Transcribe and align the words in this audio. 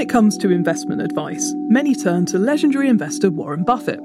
When 0.00 0.08
it 0.08 0.12
comes 0.12 0.38
to 0.38 0.50
investment 0.50 1.02
advice, 1.02 1.52
many 1.68 1.94
turn 1.94 2.24
to 2.24 2.38
legendary 2.38 2.88
investor 2.88 3.28
Warren 3.28 3.64
Buffett. 3.64 4.00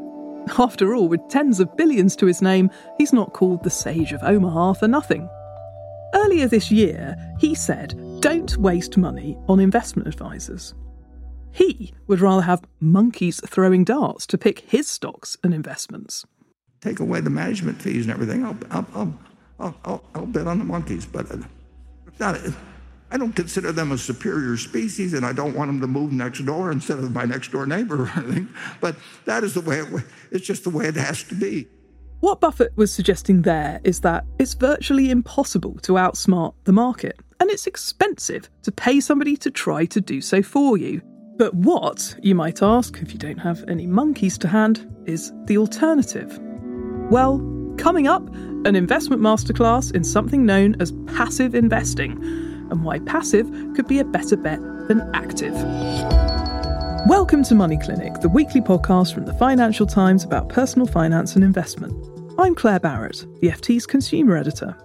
After 0.59 0.93
all, 0.93 1.07
with 1.07 1.25
tens 1.29 1.61
of 1.61 1.77
billions 1.77 2.17
to 2.17 2.25
his 2.25 2.41
name, 2.41 2.69
he's 2.97 3.13
not 3.13 3.31
called 3.31 3.63
the 3.63 3.69
Sage 3.69 4.11
of 4.11 4.21
Omaha 4.21 4.73
for 4.73 4.89
nothing. 4.89 5.29
Earlier 6.13 6.49
this 6.49 6.69
year, 6.69 7.15
he 7.39 7.55
said, 7.55 7.97
Don't 8.19 8.57
waste 8.57 8.97
money 8.97 9.37
on 9.47 9.61
investment 9.61 10.09
advisors. 10.09 10.73
He 11.53 11.93
would 12.07 12.19
rather 12.19 12.41
have 12.41 12.67
monkeys 12.81 13.39
throwing 13.47 13.85
darts 13.85 14.27
to 14.27 14.37
pick 14.37 14.69
his 14.69 14.89
stocks 14.89 15.37
and 15.45 15.53
investments. 15.53 16.25
Take 16.81 16.99
away 16.99 17.21
the 17.21 17.30
management 17.30 17.81
fees 17.81 18.03
and 18.03 18.13
everything, 18.13 18.43
I'll, 18.43 18.57
I'll, 18.69 18.87
I'll, 19.61 19.75
I'll, 19.85 20.03
I'll, 20.13 20.25
bet 20.25 20.45
on 20.45 20.59
the 20.59 20.65
monkeys. 20.65 21.05
But 21.05 21.31
uh, 21.31 21.37
not, 22.19 22.37
I 23.16 23.17
don't 23.17 23.33
consider 23.33 23.71
them 23.71 23.94
a 23.94 23.97
superior 23.97 24.58
species, 24.58 25.13
and 25.13 25.25
I 25.25 25.31
don't 25.31 25.55
want 25.55 25.69
them 25.69 25.80
to 25.80 25.88
move 25.88 26.11
next 26.11 26.45
door 26.45 26.69
instead 26.69 26.99
of 26.99 27.13
my 27.13 27.23
next 27.23 27.49
door 27.49 27.66
neighbor 27.66 28.02
or 28.03 28.11
anything. 28.17 28.49
But 28.81 28.97
that 29.23 29.41
is 29.41 29.53
the 29.53 29.61
way 29.61 29.80
it, 29.80 30.03
it's 30.31 30.45
just 30.45 30.66
the 30.66 30.69
way 30.69 30.88
it 30.88 30.95
has 30.97 31.23
to 31.30 31.36
be. 31.36 31.66
What 32.19 32.41
Buffett 32.41 32.75
was 32.75 32.93
suggesting 32.93 33.43
there 33.43 33.80
is 33.86 34.02
that 34.02 34.25
it's 34.38 34.53
virtually 34.53 35.11
impossible 35.11 35.75
to 35.83 35.93
outsmart 35.93 36.55
the 36.66 36.73
market, 36.73 37.17
and 37.39 37.49
it's 37.49 37.67
expensive 37.67 38.49
to 38.63 38.71
pay 38.73 38.99
somebody 38.99 39.38
to 39.38 39.49
try 39.49 39.86
to 39.86 40.02
do 40.02 40.19
so 40.19 40.43
for 40.43 40.75
you. 40.77 41.02
But 41.38 41.53
what, 41.53 42.17
you 42.21 42.36
might 42.36 42.61
ask, 42.61 42.97
if 43.02 43.13
you 43.13 43.17
don't 43.17 43.38
have 43.38 43.63
any 43.70 43.87
monkeys 43.87 44.37
to 44.39 44.49
hand, 44.49 44.93
is 45.05 45.32
the 45.45 45.58
alternative? 45.58 46.37
Well, 47.09 47.39
coming 47.77 48.08
up, 48.08 48.27
an 48.65 48.76
investment 48.76 49.21
masterclass 49.21 49.95
in 49.95 50.03
something 50.03 50.45
known 50.45 50.76
as 50.82 50.92
passive 51.15 51.55
investing, 51.55 52.20
and 52.70 52.83
why 52.83 52.99
passive 52.99 53.49
could 53.76 53.87
be 53.87 53.99
a 53.99 54.05
better 54.05 54.36
bet 54.37 54.59
than 54.87 55.09
active. 55.14 55.53
Welcome 57.08 57.43
to 57.43 57.55
Money 57.55 57.77
Clinic, 57.77 58.20
the 58.21 58.30
weekly 58.30 58.61
podcast 58.61 59.14
from 59.14 59.26
the 59.26 59.33
Financial 59.33 59.86
Times 59.86 60.23
about 60.23 60.49
personal 60.49 60.87
finance 60.87 61.36
and 61.36 61.43
investment. 61.43 61.93
I'm 62.39 62.55
Claer 62.55 62.80
Barrett, 62.80 63.26
the 63.42 63.49
FT's 63.49 63.86
consumer 63.86 64.36
editor. 64.36 64.76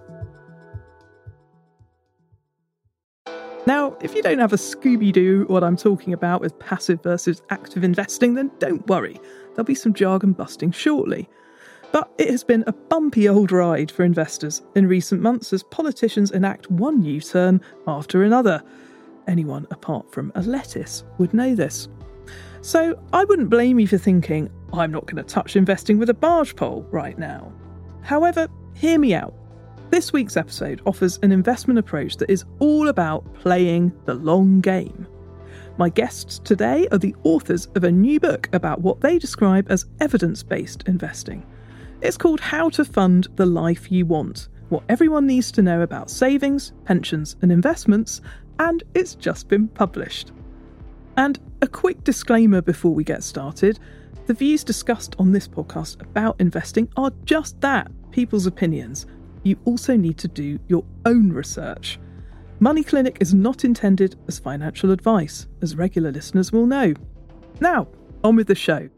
Now, 3.67 3.95
if 4.01 4.15
you 4.15 4.23
don't 4.23 4.39
have 4.39 4.53
a 4.53 4.57
Scooby 4.57 5.11
Doo 5.11 5.45
what 5.47 5.63
I'm 5.63 5.77
talking 5.77 6.13
about 6.13 6.41
with 6.41 6.57
passive 6.59 7.03
versus 7.03 7.41
active 7.51 7.83
investing, 7.83 8.33
then 8.33 8.51
don't 8.59 8.85
worry. 8.87 9.19
There'll 9.49 9.65
be 9.65 9.75
some 9.75 9.93
jargon 9.93 10.33
busting 10.33 10.71
shortly. 10.71 11.29
But 11.91 12.09
it 12.17 12.29
has 12.29 12.43
been 12.43 12.63
a 12.67 12.73
bumpy 12.73 13.27
old 13.27 13.51
ride 13.51 13.91
for 13.91 14.03
investors 14.03 14.61
in 14.75 14.87
recent 14.87 15.21
months 15.21 15.51
as 15.51 15.63
politicians 15.63 16.31
enact 16.31 16.71
one 16.71 17.03
U 17.03 17.19
turn 17.19 17.61
after 17.87 18.23
another. 18.23 18.63
Anyone 19.27 19.67
apart 19.71 20.11
from 20.11 20.31
a 20.35 20.41
lettuce 20.41 21.03
would 21.17 21.33
know 21.33 21.53
this. 21.53 21.89
So 22.61 22.97
I 23.11 23.25
wouldn't 23.25 23.49
blame 23.49 23.79
you 23.79 23.87
for 23.87 23.97
thinking, 23.97 24.49
I'm 24.71 24.91
not 24.91 25.05
going 25.05 25.17
to 25.17 25.23
touch 25.23 25.55
investing 25.55 25.97
with 25.97 26.09
a 26.09 26.13
barge 26.13 26.55
pole 26.55 26.87
right 26.91 27.17
now. 27.17 27.51
However, 28.03 28.47
hear 28.73 28.97
me 28.97 29.13
out. 29.13 29.33
This 29.89 30.13
week's 30.13 30.37
episode 30.37 30.81
offers 30.85 31.19
an 31.21 31.33
investment 31.33 31.77
approach 31.77 32.15
that 32.17 32.29
is 32.29 32.45
all 32.59 32.87
about 32.87 33.33
playing 33.33 33.91
the 34.05 34.13
long 34.13 34.61
game. 34.61 35.05
My 35.77 35.89
guests 35.89 36.39
today 36.39 36.87
are 36.91 36.97
the 36.97 37.15
authors 37.23 37.65
of 37.75 37.83
a 37.83 37.91
new 37.91 38.19
book 38.19 38.47
about 38.53 38.79
what 38.79 39.01
they 39.01 39.19
describe 39.19 39.67
as 39.69 39.85
evidence 39.99 40.43
based 40.43 40.83
investing. 40.87 41.45
It's 42.01 42.17
called 42.17 42.39
How 42.39 42.69
to 42.69 42.83
Fund 42.83 43.27
the 43.35 43.45
Life 43.45 43.91
You 43.91 44.07
Want 44.07 44.47
What 44.69 44.83
Everyone 44.89 45.27
Needs 45.27 45.51
to 45.51 45.61
Know 45.61 45.81
About 45.81 46.09
Savings, 46.09 46.73
Pensions, 46.83 47.35
and 47.43 47.51
Investments, 47.51 48.21
and 48.57 48.83
it's 48.95 49.13
just 49.13 49.47
been 49.47 49.67
published. 49.67 50.31
And 51.17 51.37
a 51.61 51.67
quick 51.67 52.03
disclaimer 52.03 52.59
before 52.59 52.91
we 52.91 53.03
get 53.03 53.21
started 53.21 53.79
the 54.25 54.33
views 54.33 54.63
discussed 54.63 55.15
on 55.19 55.31
this 55.31 55.47
podcast 55.47 56.01
about 56.01 56.41
investing 56.41 56.89
are 56.97 57.11
just 57.23 57.61
that 57.61 57.91
people's 58.11 58.47
opinions. 58.47 59.05
You 59.43 59.57
also 59.65 59.95
need 59.95 60.17
to 60.19 60.27
do 60.27 60.57
your 60.67 60.83
own 61.05 61.31
research. 61.31 61.99
Money 62.59 62.83
Clinic 62.83 63.17
is 63.19 63.35
not 63.35 63.63
intended 63.63 64.15
as 64.27 64.39
financial 64.39 64.91
advice, 64.91 65.47
as 65.61 65.75
regular 65.75 66.11
listeners 66.11 66.51
will 66.51 66.65
know. 66.65 66.95
Now, 67.59 67.87
on 68.23 68.35
with 68.35 68.47
the 68.47 68.55
show. 68.55 68.89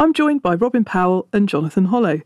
I'm 0.00 0.12
joined 0.12 0.42
by 0.42 0.54
Robin 0.54 0.84
Powell 0.84 1.28
and 1.32 1.48
Jonathan 1.48 1.86
Hollow. 1.86 2.20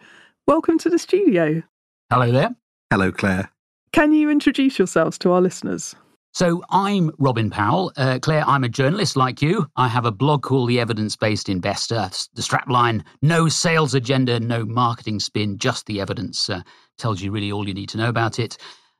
Welcome 0.46 0.76
to 0.80 0.90
the 0.90 0.98
studio. 0.98 1.62
Hello 2.10 2.30
there. 2.30 2.54
Hello, 2.90 3.10
Claer. 3.10 3.50
Can 3.92 4.12
you 4.12 4.28
introduce 4.28 4.78
yourselves 4.78 5.16
to 5.18 5.32
our 5.32 5.40
listeners? 5.40 5.94
So, 6.34 6.62
I'm 6.68 7.12
Robin 7.18 7.48
Powell. 7.48 7.90
Uh, 7.96 8.18
Claer, 8.18 8.44
I'm 8.46 8.64
a 8.64 8.68
journalist 8.68 9.16
like 9.16 9.40
you. 9.40 9.68
I 9.76 9.88
have 9.88 10.04
a 10.04 10.12
blog 10.12 10.42
called 10.42 10.68
The 10.68 10.80
Evidence 10.80 11.16
Based 11.16 11.48
Investor. 11.48 12.10
The 12.34 12.42
strapline 12.42 13.04
no 13.22 13.48
sales 13.48 13.94
agenda, 13.94 14.38
no 14.38 14.66
marketing 14.66 15.18
spin, 15.18 15.56
just 15.56 15.86
the 15.86 16.02
evidence 16.02 16.50
uh, 16.50 16.60
tells 16.98 17.22
you 17.22 17.30
really 17.30 17.50
all 17.50 17.66
you 17.66 17.72
need 17.72 17.88
to 17.90 17.98
know 17.98 18.10
about 18.10 18.38
it. 18.38 18.58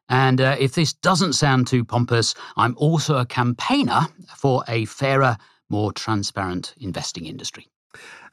And 0.09 0.41
uh, 0.41 0.57
if 0.59 0.75
this 0.75 0.95
doesn't 0.95 1.35
sound 1.35 1.67
too 1.67 1.85
pompous, 1.85 2.35
I'm 2.57 2.75
also 2.79 3.19
a 3.19 3.27
campaigner 3.27 4.09
for 4.35 4.65
a 4.67 4.87
fairer, 4.87 5.37
more 5.69 5.93
transparent 5.93 6.73
investing 6.79 7.27
industry. 7.27 7.67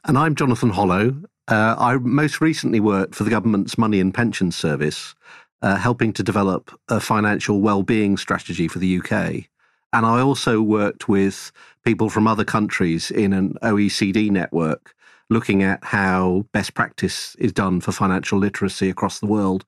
And 0.04 0.16
I'm 0.16 0.34
Jonathan 0.34 0.70
Hollow. 0.70 1.22
Uh, 1.46 1.74
I 1.78 1.96
most 1.96 2.40
recently 2.40 2.80
worked 2.80 3.14
for 3.14 3.24
the 3.24 3.30
government's 3.30 3.76
Money 3.76 4.00
and 4.00 4.14
Pensions 4.14 4.56
Service, 4.56 5.14
uh, 5.60 5.76
helping 5.76 6.12
to 6.14 6.22
develop 6.22 6.70
a 6.88 7.00
financial 7.00 7.60
well-being 7.60 8.16
strategy 8.16 8.66
for 8.66 8.78
the 8.78 8.98
UK. 8.98 9.44
And 9.92 10.06
I 10.06 10.20
also 10.20 10.62
worked 10.62 11.08
with 11.08 11.52
people 11.84 12.08
from 12.08 12.26
other 12.26 12.44
countries 12.44 13.10
in 13.10 13.32
an 13.32 13.54
OECD 13.62 14.30
network, 14.30 14.94
looking 15.28 15.62
at 15.62 15.84
how 15.84 16.46
best 16.52 16.74
practice 16.74 17.34
is 17.36 17.52
done 17.52 17.80
for 17.80 17.92
financial 17.92 18.38
literacy 18.38 18.88
across 18.88 19.20
the 19.20 19.26
world. 19.26 19.66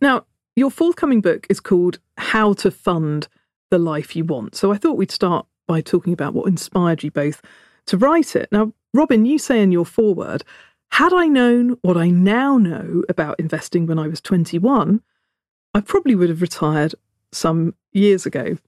Now, 0.00 0.26
your 0.54 0.70
forthcoming 0.70 1.22
book 1.22 1.46
is 1.50 1.58
called 1.58 1.98
How 2.18 2.52
to 2.54 2.70
Fund 2.70 3.26
the 3.70 3.78
Life 3.78 4.14
You 4.14 4.24
Want. 4.24 4.54
So 4.54 4.72
I 4.72 4.76
thought 4.76 4.96
we'd 4.96 5.10
start 5.10 5.46
by 5.66 5.80
talking 5.80 6.12
about 6.12 6.34
what 6.34 6.46
inspired 6.46 7.02
you 7.02 7.10
both 7.10 7.42
to 7.86 7.96
write 7.96 8.36
it. 8.36 8.48
Now, 8.52 8.72
Robin, 8.94 9.24
you 9.24 9.38
say 9.38 9.62
in 9.62 9.72
your 9.72 9.86
foreword, 9.86 10.44
had 10.90 11.12
I 11.12 11.26
known 11.26 11.78
what 11.82 11.96
I 11.96 12.10
now 12.10 12.58
know 12.58 13.02
about 13.08 13.40
investing 13.40 13.86
when 13.86 13.98
I 13.98 14.08
was 14.08 14.20
21, 14.20 15.00
I 15.74 15.80
probably 15.80 16.14
would 16.14 16.28
have 16.28 16.42
retired 16.42 16.94
some 17.32 17.74
years 17.92 18.26
ago. 18.26 18.58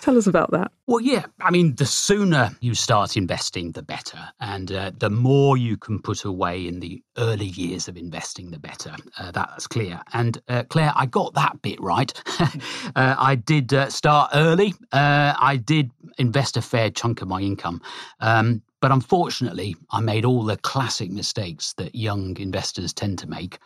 Tell 0.00 0.18
us 0.18 0.26
about 0.26 0.50
that. 0.50 0.72
Well, 0.88 1.00
yeah. 1.00 1.26
I 1.40 1.52
mean, 1.52 1.76
the 1.76 1.86
sooner 1.86 2.50
you 2.60 2.74
start 2.74 3.16
investing, 3.16 3.70
the 3.70 3.82
better. 3.82 4.18
And 4.40 4.72
uh, 4.72 4.90
the 4.98 5.10
more 5.10 5.56
you 5.56 5.76
can 5.76 6.00
put 6.00 6.24
away 6.24 6.66
in 6.66 6.80
the 6.80 7.02
early 7.18 7.46
years 7.46 7.86
of 7.86 7.96
investing, 7.96 8.50
the 8.50 8.58
better. 8.58 8.96
Uh, 9.16 9.30
that's 9.30 9.68
clear. 9.68 10.00
And 10.12 10.42
uh, 10.48 10.64
Claer, 10.64 10.92
I 10.96 11.06
got 11.06 11.34
that 11.34 11.62
bit 11.62 11.80
right. 11.80 12.12
Uh, 12.94 13.14
I 13.16 13.36
did 13.36 13.72
uh, 13.72 13.88
start 13.88 14.30
early. 14.34 14.74
Uh, 14.92 15.34
I 15.38 15.56
did 15.56 15.90
invest 16.18 16.56
a 16.58 16.62
fair 16.62 16.90
chunk 16.90 17.22
of 17.22 17.28
my 17.28 17.40
income. 17.40 17.80
Um, 18.20 18.60
but 18.82 18.90
unfortunately, 18.90 19.76
I 19.92 20.00
made 20.00 20.24
all 20.24 20.42
the 20.42 20.56
classic 20.56 21.10
mistakes 21.10 21.72
that 21.74 21.94
young 21.94 22.36
investors 22.38 22.92
tend 22.92 23.16
to 23.20 23.28
make. 23.28 23.60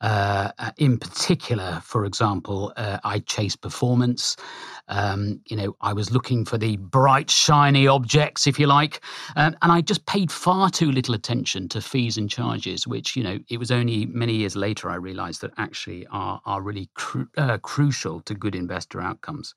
Uh, 0.00 0.50
in 0.78 0.98
particular, 0.98 1.80
for 1.84 2.06
example, 2.06 2.72
uh, 2.76 2.98
I 3.04 3.18
chased 3.20 3.60
performance. 3.60 4.34
Um, 4.88 5.40
you 5.46 5.56
know, 5.56 5.76
I 5.82 5.92
was 5.92 6.10
looking 6.10 6.46
for 6.46 6.56
the 6.56 6.78
bright, 6.78 7.30
shiny 7.30 7.86
objects, 7.86 8.46
if 8.46 8.58
you 8.58 8.66
like, 8.66 9.02
um, 9.36 9.54
and 9.60 9.70
I 9.70 9.82
just 9.82 10.06
paid 10.06 10.32
far 10.32 10.70
too 10.70 10.90
little 10.90 11.14
attention 11.14 11.68
to 11.68 11.82
fees 11.82 12.16
and 12.16 12.28
charges. 12.28 12.86
Which, 12.86 13.14
you 13.14 13.22
know, 13.22 13.38
it 13.50 13.58
was 13.58 13.70
only 13.70 14.06
many 14.06 14.32
years 14.32 14.56
later 14.56 14.90
I 14.90 14.96
realised 14.96 15.42
that 15.42 15.52
actually 15.58 16.06
are 16.08 16.40
are 16.46 16.62
really 16.62 16.88
cru- 16.94 17.28
uh, 17.36 17.58
crucial 17.58 18.22
to 18.22 18.34
good 18.34 18.56
investor 18.56 19.02
outcomes. 19.02 19.54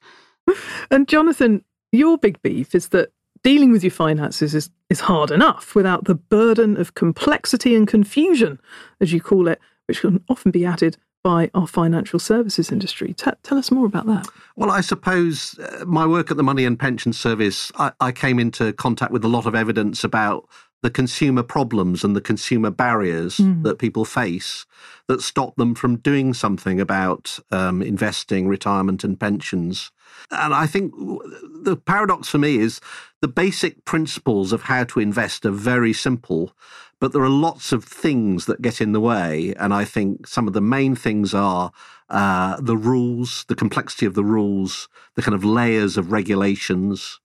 And 0.92 1.08
Jonathan, 1.08 1.64
your 1.92 2.18
big 2.18 2.40
beef 2.44 2.76
is 2.76 2.90
that 2.90 3.10
dealing 3.44 3.72
with 3.72 3.84
your 3.84 3.92
finances 3.92 4.56
is, 4.56 4.70
is 4.90 5.02
hard 5.02 5.32
enough 5.32 5.76
without 5.76 6.06
the 6.06 6.16
burden 6.16 6.78
of 6.78 6.96
complexity 6.96 7.76
and 7.76 7.88
confusion, 7.88 8.60
as 9.02 9.14
you 9.14 9.22
call 9.22 9.48
it, 9.48 9.60
which 9.88 10.02
can 10.02 10.24
often 10.30 10.52
be 10.52 10.66
added 10.66 10.98
by 11.24 11.50
our 11.56 11.66
financial 11.66 12.20
services 12.20 12.72
industry. 12.72 13.14
T- 13.14 13.32
tell 13.42 13.58
us 13.58 13.72
more 13.72 13.88
about 13.88 14.06
that. 14.06 14.28
Well, 14.56 14.70
I 14.70 14.82
suppose 14.82 15.58
uh, 15.58 15.84
my 15.86 16.06
work 16.06 16.30
at 16.30 16.38
the 16.38 16.44
Money 16.44 16.66
and 16.66 16.78
Pension 16.78 17.14
Service, 17.14 17.72
I, 17.78 17.92
I 18.00 18.12
came 18.12 18.38
into 18.38 18.74
contact 18.74 19.12
with 19.12 19.26
a 19.26 19.28
lot 19.28 19.48
of 19.48 19.56
evidence 19.56 20.04
about 20.04 20.48
the 20.86 20.92
consumer 20.92 21.42
problems 21.42 22.04
and 22.04 22.16
the 22.16 22.22
consumer 22.22 22.70
barriers 22.70 23.38
mm. 23.38 23.64
that 23.64 23.80
people 23.80 24.06
face 24.06 24.68
that 25.08 25.20
stop 25.20 25.56
them 25.56 25.74
from 25.74 25.96
doing 25.96 26.32
something 26.32 26.80
about 26.80 27.40
um, 27.50 27.82
investing, 27.82 28.48
retirement, 28.48 29.04
and 29.04 29.20
pensions. 29.20 29.90
And 30.30 30.54
I 30.54 30.68
think 30.68 30.94
the 31.64 31.76
paradox 31.76 32.30
for 32.30 32.38
me 32.38 32.60
is 32.60 32.82
the 33.20 33.28
basic 33.28 33.84
principles 33.86 34.54
of 34.54 34.62
how 34.62 34.84
to 34.84 35.00
invest 35.00 35.44
are 35.48 35.50
very 35.50 35.92
simple, 35.92 36.54
but 37.00 37.14
there 37.14 37.24
are 37.24 37.30
lots 37.30 37.72
of 37.72 37.84
things 37.84 38.46
that 38.46 38.62
get 38.62 38.80
in 38.80 38.92
the 38.92 39.02
way. 39.02 39.56
And 39.58 39.74
I 39.74 39.86
think 39.86 40.28
some 40.28 40.46
of 40.46 40.54
the 40.54 40.62
main 40.62 40.94
things 40.96 41.34
are 41.34 41.72
uh, 42.12 42.62
the 42.62 42.78
rules, 42.78 43.44
the 43.48 43.56
complexity 43.56 44.06
of 44.06 44.14
the 44.14 44.24
rules, 44.24 44.88
the 45.16 45.24
kind 45.24 45.34
of 45.34 45.44
layers 45.44 45.98
of 45.98 46.12
regulations. 46.12 47.20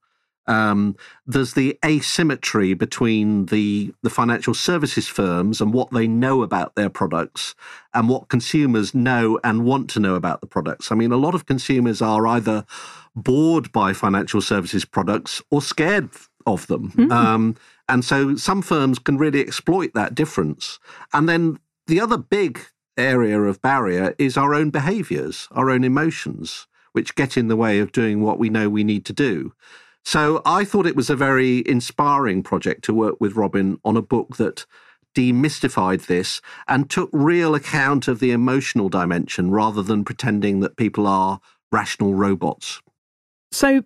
Um, 0.47 0.97
there's 1.27 1.55
the 1.55 1.79
asymmetry 1.85 2.75
between 2.75 3.47
the 3.47 3.95
the 4.03 4.11
financial 4.11 4.55
services 4.55 5.07
firms 5.07 5.61
and 5.61 5.73
what 5.73 5.91
they 5.91 6.09
know 6.09 6.43
about 6.43 6.75
their 6.75 6.91
products 6.91 7.55
and 7.95 8.09
what 8.09 8.29
consumers 8.29 8.95
know 8.95 9.39
and 9.45 9.65
want 9.65 9.91
to 9.91 10.01
know 10.01 10.15
about 10.15 10.41
the 10.41 10.47
products. 10.47 10.91
I 10.91 10.95
mean, 10.95 11.13
a 11.13 11.17
lot 11.17 11.35
of 11.35 11.47
consumers 11.47 12.03
are 12.03 12.27
either 12.27 12.65
bored 13.15 13.71
by 13.73 13.93
financial 13.93 14.41
services 14.41 14.85
products 14.85 15.43
or 15.51 15.63
scared 15.63 16.11
of 16.47 16.67
them. 16.67 16.91
Mm-hmm. 16.93 17.13
Um, 17.13 17.57
and 17.89 18.05
so 18.05 18.37
some 18.37 18.63
firms 18.63 18.99
can 18.99 19.19
really 19.19 19.41
exploit 19.41 19.93
that 19.95 20.15
difference. 20.15 20.79
And 21.13 21.29
then 21.29 21.59
the 21.87 22.01
other 22.01 22.17
big 22.17 22.61
area 22.97 23.41
of 23.41 23.61
barrier 23.63 24.15
is 24.19 24.37
our 24.37 24.55
own 24.55 24.71
behaviors, 24.71 25.49
our 25.53 25.71
own 25.71 25.85
emotions, 25.85 26.67
which 26.93 27.15
get 27.15 27.37
in 27.37 27.49
the 27.49 27.57
way 27.57 27.79
of 27.79 27.93
doing 27.93 28.23
what 28.23 28.39
we 28.39 28.49
know 28.49 28.69
we 28.69 28.85
need 28.85 29.05
to 29.07 29.13
do. 29.13 29.53
So 30.05 30.43
I 30.45 30.65
thought 30.65 30.87
it 30.87 30.97
was 30.97 31.11
a 31.11 31.17
very 31.17 31.63
inspiring 31.69 32.43
project 32.43 32.85
to 32.85 32.95
work 32.95 33.17
with 33.21 33.37
Robin 33.37 33.79
on 33.85 33.97
a 33.97 34.03
book 34.03 34.37
that 34.39 34.67
demystified 35.15 36.07
this 36.07 36.41
and 36.69 36.89
took 36.89 37.11
real 37.13 37.55
account 37.55 38.09
of 38.09 38.21
the 38.21 38.31
emotional 38.31 38.89
dimension 38.89 39.51
rather 39.51 39.83
than 39.83 40.05
pretending 40.05 40.61
that 40.61 40.77
people 40.77 41.07
are 41.07 41.41
rational 41.73 42.15
robots. 42.15 42.81
So, 43.53 43.85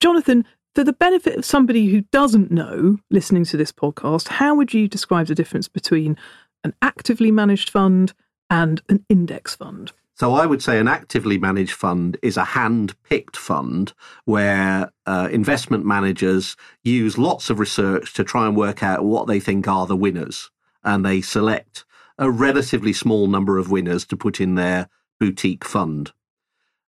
Jonathan, 0.00 0.44
for 0.74 0.84
the 0.84 0.92
benefit 0.92 1.36
of 1.36 1.44
somebody 1.44 1.86
who 1.86 2.02
doesn't 2.12 2.50
know 2.50 2.98
listening 3.10 3.44
to 3.46 3.56
this 3.56 3.72
podcast, 3.72 4.28
how 4.28 4.54
would 4.54 4.72
you 4.72 4.86
describe 4.86 5.26
the 5.26 5.34
difference 5.34 5.68
between 5.68 6.16
an 6.62 6.74
actively 6.82 7.30
managed 7.30 7.70
fund 7.70 8.14
and 8.48 8.80
an 8.88 9.04
index 9.08 9.56
fund? 9.56 9.92
So 10.18 10.34
I 10.34 10.46
would 10.46 10.60
say 10.60 10.80
an 10.80 10.88
actively 10.88 11.38
managed 11.38 11.74
fund 11.74 12.16
is 12.22 12.36
a 12.36 12.44
hand-picked 12.44 13.36
fund 13.36 13.92
where 14.24 14.90
uh, 15.06 15.28
investment 15.30 15.86
managers 15.86 16.56
use 16.82 17.16
lots 17.16 17.50
of 17.50 17.60
research 17.60 18.14
to 18.14 18.24
try 18.24 18.48
and 18.48 18.56
work 18.56 18.82
out 18.82 19.04
what 19.04 19.28
they 19.28 19.38
think 19.38 19.68
are 19.68 19.86
the 19.86 19.94
winners, 19.94 20.50
and 20.82 21.04
they 21.04 21.20
select 21.20 21.84
a 22.18 22.32
relatively 22.32 22.92
small 22.92 23.28
number 23.28 23.58
of 23.58 23.70
winners 23.70 24.04
to 24.06 24.16
put 24.16 24.40
in 24.40 24.56
their 24.56 24.88
boutique 25.20 25.64
fund. 25.64 26.10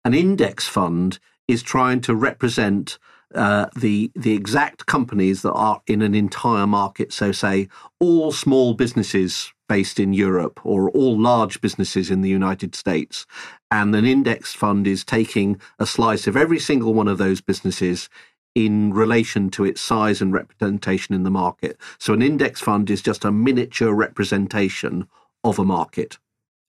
An 0.06 0.14
index 0.14 0.70
fund 0.70 1.20
is 1.46 1.62
trying 1.62 2.00
to 2.02 2.16
represent 2.16 3.00
uh, 3.36 3.66
the 3.76 4.14
the 4.16 4.34
exact 4.34 4.86
companies 4.86 5.42
that 5.42 5.52
are 5.52 5.82
in 5.88 6.02
an 6.02 6.16
entire 6.16 6.66
market. 6.66 7.12
So, 7.12 7.34
say 7.34 7.68
all 8.00 8.32
small 8.32 8.76
businesses 8.76 9.52
based 9.70 10.02
in 10.02 10.12
Europe 10.12 10.60
or 10.66 10.90
all 10.90 11.18
large 11.18 11.62
businesses 11.62 12.12
in 12.12 12.20
the 12.20 12.30
United 12.30 12.76
States, 12.76 13.26
and 13.72 13.96
an 13.96 14.04
index 14.04 14.54
fund 14.54 14.86
is 14.86 15.06
taking 15.06 15.62
a 15.80 15.86
slice 15.86 16.28
of 16.28 16.36
every 16.36 16.60
single 16.60 16.94
one 16.94 17.08
of 17.08 17.18
those 17.18 17.40
businesses 17.40 18.10
in 18.56 18.92
relation 18.92 19.50
to 19.52 19.64
its 19.64 19.80
size 19.80 20.22
and 20.22 20.34
representation 20.34 21.16
in 21.16 21.24
the 21.24 21.32
market. 21.32 21.78
So, 22.00 22.14
an 22.14 22.22
index 22.22 22.60
fund 22.60 22.90
is 22.90 23.02
just 23.02 23.24
a 23.24 23.32
miniature 23.32 23.94
representation 23.94 25.08
of 25.46 25.60
a 25.60 25.64
market. 25.64 26.18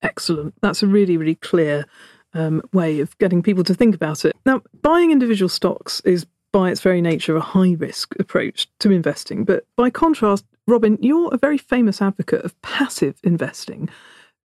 Excellent. 0.02 0.54
That's 0.62 0.82
a 0.82 0.86
really, 0.86 1.16
really 1.16 1.34
clear 1.34 1.86
um, 2.34 2.62
way 2.72 3.00
of 3.00 3.16
getting 3.18 3.42
people 3.42 3.64
to 3.64 3.74
think 3.74 3.94
about 3.94 4.24
it. 4.24 4.36
Now, 4.46 4.62
buying 4.82 5.10
individual 5.10 5.48
stocks 5.48 6.00
is 6.00 6.26
by 6.52 6.70
its 6.70 6.80
very 6.80 7.00
nature, 7.00 7.36
a 7.36 7.40
high 7.40 7.76
risk 7.78 8.14
approach 8.18 8.68
to 8.80 8.90
investing. 8.90 9.44
But 9.44 9.64
by 9.76 9.90
contrast, 9.90 10.44
Robin, 10.66 10.98
you're 11.00 11.32
a 11.32 11.38
very 11.38 11.58
famous 11.58 12.00
advocate 12.00 12.44
of 12.44 12.60
passive 12.62 13.18
investing. 13.22 13.88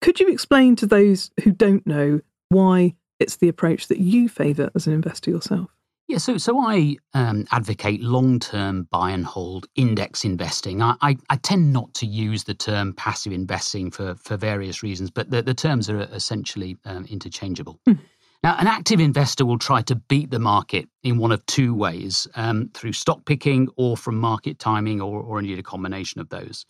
Could 0.00 0.20
you 0.20 0.28
explain 0.28 0.76
to 0.76 0.86
those 0.86 1.30
who 1.42 1.52
don't 1.52 1.86
know 1.86 2.20
why 2.48 2.94
it's 3.18 3.36
the 3.36 3.48
approach 3.48 3.88
that 3.88 3.98
you 3.98 4.28
favour 4.28 4.70
as 4.74 4.86
an 4.86 4.92
investor 4.92 5.30
yourself? 5.30 5.70
Yeah, 6.08 6.18
so 6.18 6.36
so 6.36 6.58
I 6.58 6.96
um, 7.14 7.46
advocate 7.52 8.02
long 8.02 8.38
term 8.38 8.88
buy 8.90 9.12
and 9.12 9.24
hold 9.24 9.66
index 9.76 10.24
investing. 10.24 10.82
I, 10.82 10.96
I, 11.00 11.16
I, 11.30 11.36
tend 11.36 11.72
not 11.72 11.94
to 11.94 12.06
use 12.06 12.44
the 12.44 12.54
term 12.54 12.92
passive 12.92 13.32
investing 13.32 13.90
for, 13.90 14.16
for 14.16 14.36
various 14.36 14.82
reasons, 14.82 15.10
but 15.10 15.30
the, 15.30 15.40
the 15.40 15.54
terms 15.54 15.88
are 15.88 16.00
essentially 16.00 16.76
um, 16.84 17.06
interchangeable. 17.06 17.78
Hmm. 17.86 17.94
Now, 18.42 18.56
an 18.58 18.66
active 18.66 18.98
investor 18.98 19.46
will 19.46 19.58
try 19.58 19.82
to 19.82 19.94
beat 19.94 20.30
the 20.30 20.40
market 20.40 20.88
in 21.04 21.18
one 21.18 21.30
of 21.30 21.46
two 21.46 21.74
ways 21.74 22.26
um, 22.34 22.70
through 22.74 22.92
stock 22.92 23.24
picking 23.24 23.68
or 23.76 23.96
from 23.96 24.18
market 24.18 24.58
timing, 24.58 25.00
or, 25.00 25.22
or 25.22 25.38
indeed 25.38 25.60
a 25.60 25.62
combination 25.62 26.20
of 26.20 26.28
those. 26.28 26.66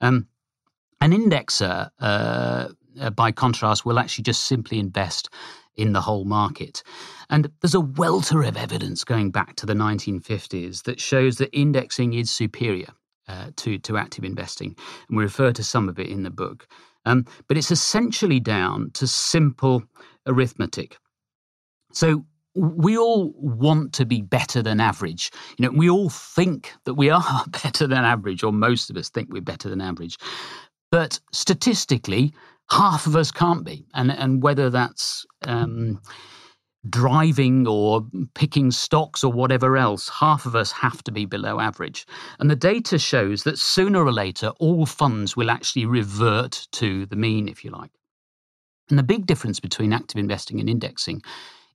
Um, 0.00 0.28
an 1.00 1.10
indexer, 1.10 1.90
uh, 2.00 2.68
uh, 3.00 3.10
by 3.10 3.32
contrast, 3.32 3.84
will 3.84 3.98
actually 3.98 4.22
just 4.22 4.44
simply 4.44 4.78
invest 4.78 5.28
in 5.74 5.92
the 5.92 6.00
whole 6.00 6.24
market. 6.24 6.82
And 7.28 7.50
there's 7.60 7.74
a 7.74 7.80
welter 7.80 8.42
of 8.44 8.56
evidence 8.56 9.02
going 9.02 9.30
back 9.32 9.56
to 9.56 9.66
the 9.66 9.74
1950s 9.74 10.84
that 10.84 11.00
shows 11.00 11.38
that 11.38 11.50
indexing 11.52 12.14
is 12.14 12.30
superior 12.30 12.92
uh, 13.28 13.50
to, 13.56 13.78
to 13.78 13.96
active 13.96 14.24
investing. 14.24 14.76
And 15.08 15.18
we 15.18 15.24
refer 15.24 15.52
to 15.52 15.64
some 15.64 15.88
of 15.88 15.98
it 15.98 16.06
in 16.06 16.22
the 16.22 16.30
book. 16.30 16.68
Um, 17.04 17.26
but 17.48 17.56
it's 17.56 17.70
essentially 17.70 18.40
down 18.40 18.90
to 18.94 19.06
simple 19.06 19.82
arithmetic. 20.26 20.98
So 21.92 22.24
we 22.56 22.96
all 22.96 23.34
want 23.36 23.92
to 23.94 24.06
be 24.06 24.22
better 24.22 24.62
than 24.62 24.80
average. 24.80 25.30
You 25.58 25.66
know, 25.66 25.76
we 25.76 25.90
all 25.90 26.08
think 26.08 26.72
that 26.84 26.94
we 26.94 27.10
are 27.10 27.44
better 27.62 27.86
than 27.86 28.04
average, 28.04 28.42
or 28.42 28.52
most 28.52 28.90
of 28.90 28.96
us 28.96 29.10
think 29.10 29.28
we're 29.30 29.42
better 29.42 29.68
than 29.68 29.80
average. 29.80 30.16
But 30.90 31.20
statistically, 31.32 32.32
half 32.70 33.06
of 33.06 33.16
us 33.16 33.30
can't 33.30 33.64
be. 33.64 33.86
And, 33.94 34.10
and 34.10 34.42
whether 34.42 34.70
that's 34.70 35.26
um, 35.42 36.00
driving 36.88 37.66
or 37.66 38.06
picking 38.34 38.70
stocks 38.70 39.22
or 39.22 39.32
whatever 39.32 39.76
else, 39.76 40.08
half 40.08 40.46
of 40.46 40.56
us 40.56 40.72
have 40.72 41.02
to 41.04 41.12
be 41.12 41.26
below 41.26 41.60
average. 41.60 42.06
And 42.38 42.50
the 42.50 42.56
data 42.56 42.98
shows 42.98 43.42
that 43.42 43.58
sooner 43.58 44.04
or 44.04 44.12
later, 44.12 44.48
all 44.58 44.86
funds 44.86 45.36
will 45.36 45.50
actually 45.50 45.84
revert 45.84 46.68
to 46.72 47.04
the 47.06 47.16
mean, 47.16 47.48
if 47.48 47.64
you 47.64 47.70
like. 47.70 47.90
And 48.88 48.98
the 48.98 49.02
big 49.02 49.26
difference 49.26 49.60
between 49.60 49.92
active 49.92 50.18
investing 50.18 50.60
and 50.60 50.70
indexing 50.70 51.22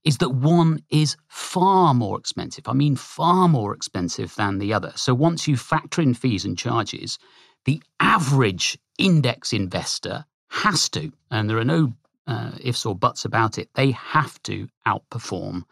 is 0.04 0.18
that 0.18 0.30
one 0.30 0.82
is 0.90 1.16
far 1.28 1.94
more 1.94 2.18
expensive. 2.18 2.66
I 2.66 2.72
mean, 2.72 2.96
far 2.96 3.48
more 3.48 3.74
expensive 3.74 4.34
than 4.34 4.58
the 4.58 4.72
other. 4.72 4.92
So 4.96 5.14
once 5.14 5.46
you 5.46 5.56
factor 5.56 6.02
in 6.02 6.14
fees 6.14 6.44
and 6.44 6.58
charges, 6.58 7.18
the 7.64 7.82
average 8.00 8.78
index 8.98 9.52
investor 9.52 10.24
has 10.48 10.88
to, 10.90 11.12
and 11.30 11.48
there 11.48 11.58
are 11.58 11.64
no 11.64 11.94
uh, 12.26 12.52
ifs 12.60 12.84
or 12.84 12.94
buts 12.94 13.24
about 13.24 13.58
it, 13.58 13.68
they 13.74 13.92
have 13.92 14.42
to 14.42 14.68
outperform 14.86 15.62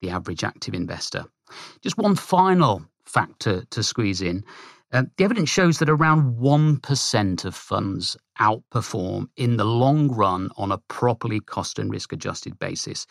the 0.00 0.10
average 0.10 0.44
active 0.44 0.74
investor. 0.74 1.24
Just 1.80 1.96
one 1.96 2.16
final 2.16 2.84
factor 3.04 3.64
to 3.70 3.82
squeeze 3.82 4.20
in. 4.20 4.44
Uh, 4.92 5.04
the 5.16 5.24
evidence 5.24 5.48
shows 5.48 5.78
that 5.78 5.88
around 5.88 6.36
1% 6.36 7.44
of 7.44 7.54
funds 7.54 8.16
outperform 8.40 9.28
in 9.36 9.56
the 9.56 9.64
long 9.64 10.08
run 10.08 10.50
on 10.56 10.70
a 10.70 10.78
properly 10.88 11.40
cost 11.40 11.78
and 11.78 11.90
risk 11.90 12.12
adjusted 12.12 12.58
basis. 12.58 13.06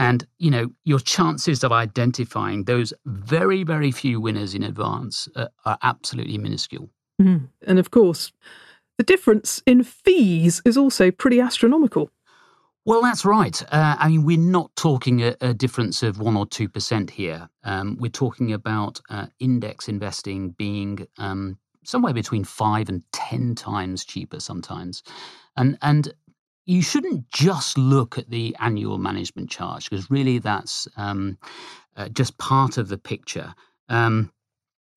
And, 0.00 0.26
you 0.38 0.50
know, 0.50 0.68
your 0.84 0.98
chances 0.98 1.62
of 1.62 1.72
identifying 1.72 2.64
those 2.64 2.94
very, 3.04 3.64
very 3.64 3.92
few 3.92 4.18
winners 4.18 4.54
in 4.54 4.62
advance 4.62 5.28
uh, 5.36 5.48
are 5.66 5.76
absolutely 5.82 6.38
minuscule. 6.38 6.88
Mm. 7.20 7.48
And 7.66 7.78
of 7.78 7.90
course, 7.90 8.32
the 8.96 9.04
difference 9.04 9.62
in 9.66 9.84
fees 9.84 10.62
is 10.64 10.78
also 10.78 11.10
pretty 11.10 11.38
astronomical. 11.38 12.10
Well, 12.86 13.02
that's 13.02 13.26
right. 13.26 13.62
Uh, 13.70 13.96
I 13.98 14.08
mean, 14.08 14.24
we're 14.24 14.38
not 14.38 14.74
talking 14.74 15.22
a, 15.22 15.36
a, 15.42 15.52
difference 15.52 16.02
of 16.02 16.18
one 16.18 16.34
or 16.34 16.46
two 16.46 16.68
percent 16.68 17.10
here. 17.10 17.50
Um, 17.62 17.98
we're 18.00 18.08
talking 18.08 18.54
about 18.54 19.02
uh, 19.10 19.26
index 19.38 19.86
investing 19.86 20.52
being 20.52 21.06
um, 21.18 21.58
somewhere 21.84 22.14
between 22.14 22.42
five 22.42 22.88
and 22.88 23.02
ten 23.12 23.54
times 23.54 24.06
cheaper 24.06 24.40
sometimes, 24.40 25.02
and 25.58 25.76
and 25.82 26.14
you 26.66 26.82
shouldn't 26.82 27.30
just 27.30 27.76
look 27.78 28.18
at 28.18 28.30
the 28.30 28.56
annual 28.60 28.98
management 28.98 29.50
charge 29.50 29.88
because 29.88 30.10
really 30.10 30.38
that's 30.38 30.86
um, 30.96 31.38
uh, 31.96 32.08
just 32.08 32.38
part 32.38 32.78
of 32.78 32.88
the 32.88 32.98
picture. 32.98 33.54
Um, 33.88 34.30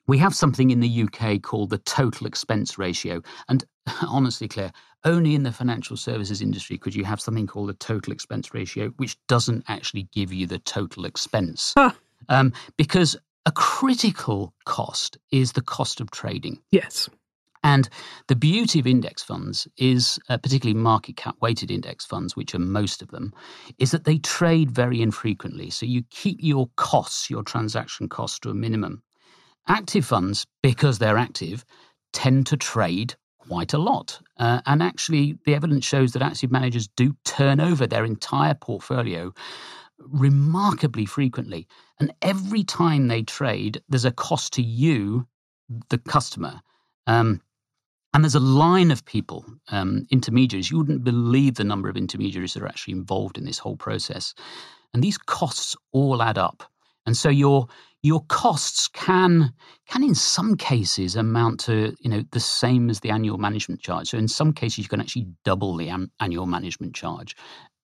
we 0.08 0.18
have 0.18 0.36
something 0.36 0.70
in 0.70 0.82
the 0.82 1.04
UK 1.04 1.42
called 1.42 1.70
the 1.70 1.78
total 1.78 2.28
expense 2.28 2.78
ratio. 2.78 3.22
And 3.48 3.64
honestly, 4.08 4.48
Claer, 4.48 4.72
only 5.06 5.36
in 5.36 5.44
the 5.44 5.52
financial 5.52 5.98
services 5.98 6.42
industry 6.42 6.78
could 6.78 6.96
you 6.96 7.06
have 7.06 7.22
something 7.22 7.48
called 7.48 7.70
the 7.70 7.74
total 7.74 8.14
expense 8.14 8.54
ratio, 8.54 8.90
which 8.98 9.18
doesn't 9.28 9.64
actually 9.68 10.04
give 10.12 10.32
you 10.32 10.48
the 10.48 10.60
total 10.60 11.06
expense. 11.06 11.74
Um, 12.30 12.54
because 12.78 13.18
a 13.46 13.52
critical 13.52 14.54
cost 14.66 15.18
is 15.32 15.52
the 15.54 15.62
cost 15.62 16.00
of 16.00 16.12
trading. 16.12 16.62
Yes. 16.72 17.10
And 17.64 17.88
the 18.28 18.36
beauty 18.36 18.80
of 18.80 18.88
index 18.88 19.24
funds 19.24 19.68
is, 19.78 20.20
uh, 20.30 20.38
particularly 20.38 20.78
market 20.80 21.16
cap 21.16 21.38
weighted 21.42 21.72
index 21.72 22.06
funds, 22.06 22.36
which 22.36 22.54
are 22.54 22.60
most 22.60 23.02
of 23.02 23.10
them, 23.10 23.34
is 23.78 23.92
that 23.92 24.04
they 24.04 24.18
trade 24.18 24.70
very 24.70 25.02
infrequently. 25.02 25.70
So 25.70 25.86
you 25.86 26.04
keep 26.10 26.38
your 26.42 26.70
costs, 26.76 27.30
your 27.30 27.44
transaction 27.44 28.10
costs 28.10 28.40
to 28.40 28.50
a 28.50 28.54
minimum. 28.54 29.02
Active 29.68 30.06
funds, 30.06 30.46
because 30.62 31.00
they're 31.00 31.18
active, 31.18 31.64
tend 32.12 32.48
to 32.48 32.58
trade 32.58 33.16
quite 33.38 33.74
a 33.74 33.78
lot. 33.78 34.20
Uh, 34.38 34.62
and 34.66 34.84
actually, 34.84 35.38
the 35.46 35.56
evidence 35.56 35.86
shows 35.86 36.12
that 36.14 36.22
active 36.22 36.52
managers 36.52 36.88
do 36.88 37.16
turn 37.24 37.60
over 37.60 37.88
their 37.88 38.06
entire 38.06 38.54
portfolio 38.54 39.34
remarkably 40.00 41.06
frequently. 41.06 41.68
And 42.00 42.14
every 42.22 42.64
time 42.64 43.08
they 43.08 43.24
trade, 43.24 43.82
there's 43.88 44.06
a 44.06 44.12
cost 44.12 44.54
to 44.54 44.62
you, 44.62 45.28
the 45.90 45.98
customer. 45.98 46.62
Um, 47.08 47.42
and 48.14 48.24
there's 48.24 48.36
a 48.36 48.40
line 48.40 48.92
of 48.92 49.04
people, 49.06 49.46
um, 49.70 50.06
intermediaries. 50.12 50.70
You 50.70 50.78
wouldn't 50.78 51.04
believe 51.04 51.56
the 51.56 51.64
number 51.64 51.90
of 51.90 51.98
intermediaries 51.98 52.54
that 52.54 52.64
are 52.64 52.68
actually 52.68 52.94
involved 52.94 53.38
in 53.38 53.46
this 53.46 53.58
whole 53.58 53.76
process. 53.76 54.36
And 54.94 55.04
these 55.04 55.18
costs 55.18 55.76
all 55.92 56.22
add 56.22 56.38
up. 56.38 56.64
And 57.06 57.18
so 57.18 57.30
your 57.30 57.68
your 58.04 58.24
costs 58.26 58.88
can 58.90 59.54
can 59.88 60.04
in 60.04 60.14
some 60.14 60.56
cases 60.56 61.16
amount 61.16 61.60
to 61.62 61.96
you 62.00 62.10
know 62.10 62.24
the 62.32 62.40
same 62.40 62.90
as 62.90 63.00
the 63.00 63.10
annual 63.10 63.38
management 63.38 63.82
charge. 63.82 64.10
So 64.10 64.18
in 64.18 64.28
some 64.28 64.54
cases 64.54 64.80
you 64.80 64.90
can 64.90 65.02
actually 65.02 65.28
double 65.44 65.76
the 65.76 65.90
an- 65.90 66.12
annual 66.20 66.46
management 66.46 66.96
charge 66.96 67.36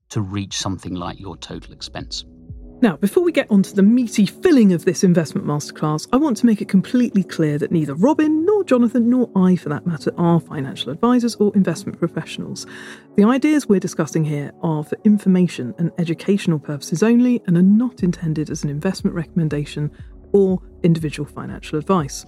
to 0.10 0.22
reach 0.22 0.58
something 0.58 0.94
like 0.94 1.20
your 1.20 1.38
total 1.38 1.74
expense. 1.74 2.26
Now, 2.82 2.96
before 2.96 3.24
we 3.24 3.34
get 3.34 3.52
onto 3.52 3.74
the 3.74 3.84
meaty 3.84 4.26
filling 4.26 4.72
of 4.72 4.86
this 4.86 5.04
investment 5.04 5.46
masterclass, 5.46 6.08
I 6.14 6.16
want 6.16 6.38
to 6.38 6.46
make 6.46 6.62
it 6.62 6.70
completely 6.70 7.24
clear 7.24 7.58
that 7.58 7.74
neither 7.74 7.94
Robin 7.94 8.46
nor 8.46 8.64
Jonathan 8.64 9.10
nor 9.10 9.30
I, 9.36 9.58
for 9.58 9.68
that 9.68 9.86
matter, 9.86 10.14
are 10.18 10.40
financial 10.40 10.90
advisors 10.90 11.36
or 11.36 11.54
investment 11.56 12.00
professionals. 12.00 12.66
The 13.18 13.26
ideas 13.26 13.68
we're 13.68 13.82
discussing 13.82 14.24
here 14.24 14.54
are 14.64 14.82
for 14.86 14.98
information 15.04 15.76
and 15.78 15.92
educational 15.98 16.58
purposes 16.58 17.04
only 17.04 17.42
and 17.48 17.58
are 17.58 17.62
not 17.62 18.02
intended 18.02 18.50
as 18.50 18.64
an 18.64 18.70
investment 18.70 19.14
recommendation 19.14 19.92
or 20.32 20.62
individual 20.82 21.28
financial 21.28 21.78
advice. 21.78 22.26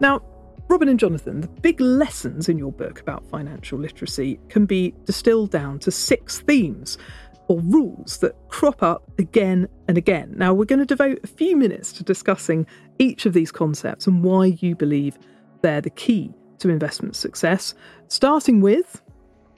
Now, 0.00 0.20
Robin 0.68 0.90
and 0.90 1.00
Jonathan, 1.00 1.40
the 1.40 1.48
big 1.48 1.80
lessons 1.80 2.50
in 2.50 2.58
your 2.58 2.72
book 2.72 3.00
about 3.00 3.26
financial 3.30 3.78
literacy 3.78 4.38
can 4.50 4.66
be 4.66 4.94
distilled 5.06 5.50
down 5.50 5.78
to 5.78 5.90
six 5.90 6.40
themes 6.40 6.98
or 7.48 7.60
rules 7.60 8.18
that 8.18 8.36
crop 8.48 8.82
up 8.82 9.10
again 9.18 9.68
and 9.88 9.98
again. 9.98 10.34
Now, 10.36 10.54
we're 10.54 10.66
going 10.66 10.78
to 10.78 10.84
devote 10.84 11.20
a 11.24 11.26
few 11.26 11.56
minutes 11.56 11.92
to 11.94 12.04
discussing 12.04 12.66
each 12.98 13.26
of 13.26 13.32
these 13.32 13.50
concepts 13.50 14.06
and 14.06 14.22
why 14.22 14.56
you 14.60 14.76
believe 14.76 15.18
they're 15.62 15.80
the 15.80 15.90
key 15.90 16.32
to 16.58 16.68
investment 16.68 17.16
success, 17.16 17.74
starting 18.08 18.60
with 18.60 19.02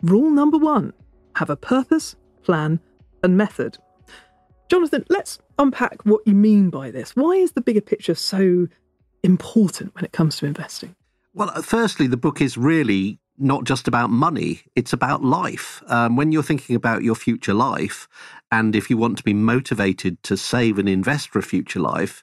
rule 0.03 0.31
number 0.31 0.59
one 0.59 0.93
have 1.37 1.51
a 1.51 1.57
purpose, 1.57 2.17
plan, 2.43 2.81
and 3.23 3.37
method. 3.37 3.79
Jonathan, 4.69 5.05
let's 5.09 5.39
unpack 5.59 6.05
what 6.05 6.21
you 6.27 6.35
mean 6.35 6.71
by 6.71 6.91
this. 6.91 7.15
Why 7.17 7.33
is 7.33 7.53
the 7.53 7.61
bigger 7.61 7.81
picture 7.81 8.15
so 8.15 8.69
important 9.23 9.95
when 9.95 10.05
it 10.05 10.13
comes 10.13 10.37
to 10.39 10.47
investing? 10.47 10.95
Well, 11.33 11.51
uh, 11.55 11.63
firstly, 11.63 12.09
the 12.09 12.17
book 12.17 12.41
is 12.41 12.57
really 12.57 13.20
not 13.41 13.65
just 13.65 13.89
about 13.89 14.11
money, 14.11 14.63
it's 14.77 14.93
about 14.93 15.25
life. 15.25 15.83
Um, 15.87 16.17
when 16.17 16.31
you're 16.31 16.43
thinking 16.43 16.77
about 16.77 17.03
your 17.03 17.15
future 17.15 17.55
life, 17.55 18.07
and 18.53 18.77
if 18.77 18.91
you 18.91 18.97
want 18.97 19.17
to 19.19 19.25
be 19.25 19.35
motivated 19.35 20.23
to 20.25 20.37
save 20.37 20.79
and 20.79 20.89
invest 20.89 21.31
for 21.31 21.39
a 21.39 21.43
future 21.43 21.81
life, 21.81 22.23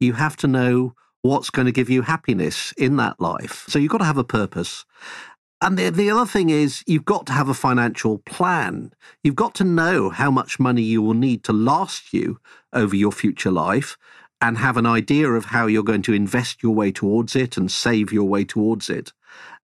you 0.00 0.14
have 0.14 0.36
to 0.38 0.46
know 0.46 0.94
what's 1.22 1.50
going 1.50 1.66
to 1.66 1.72
give 1.72 1.90
you 1.90 2.02
happiness 2.02 2.72
in 2.72 2.96
that 2.96 3.20
life. 3.20 3.64
So 3.68 3.78
you've 3.78 3.92
got 3.92 3.98
to 3.98 4.04
have 4.04 4.18
a 4.18 4.24
purpose. 4.24 4.84
And 5.60 5.78
the, 5.78 5.90
the 5.90 6.10
other 6.10 6.26
thing 6.26 6.50
is, 6.50 6.82
you've 6.86 7.04
got 7.04 7.26
to 7.26 7.32
have 7.32 7.48
a 7.48 7.54
financial 7.54 8.18
plan. 8.18 8.92
You've 9.22 9.36
got 9.36 9.54
to 9.56 9.64
know 9.64 10.10
how 10.10 10.30
much 10.30 10.58
money 10.58 10.82
you 10.82 11.00
will 11.00 11.14
need 11.14 11.44
to 11.44 11.52
last 11.52 12.12
you 12.12 12.38
over 12.72 12.96
your 12.96 13.12
future 13.12 13.50
life 13.50 13.96
and 14.40 14.58
have 14.58 14.76
an 14.76 14.84
idea 14.84 15.30
of 15.30 15.46
how 15.46 15.66
you're 15.66 15.82
going 15.82 16.02
to 16.02 16.12
invest 16.12 16.62
your 16.62 16.74
way 16.74 16.92
towards 16.92 17.34
it 17.34 17.56
and 17.56 17.70
save 17.70 18.12
your 18.12 18.24
way 18.24 18.44
towards 18.44 18.90
it. 18.90 19.12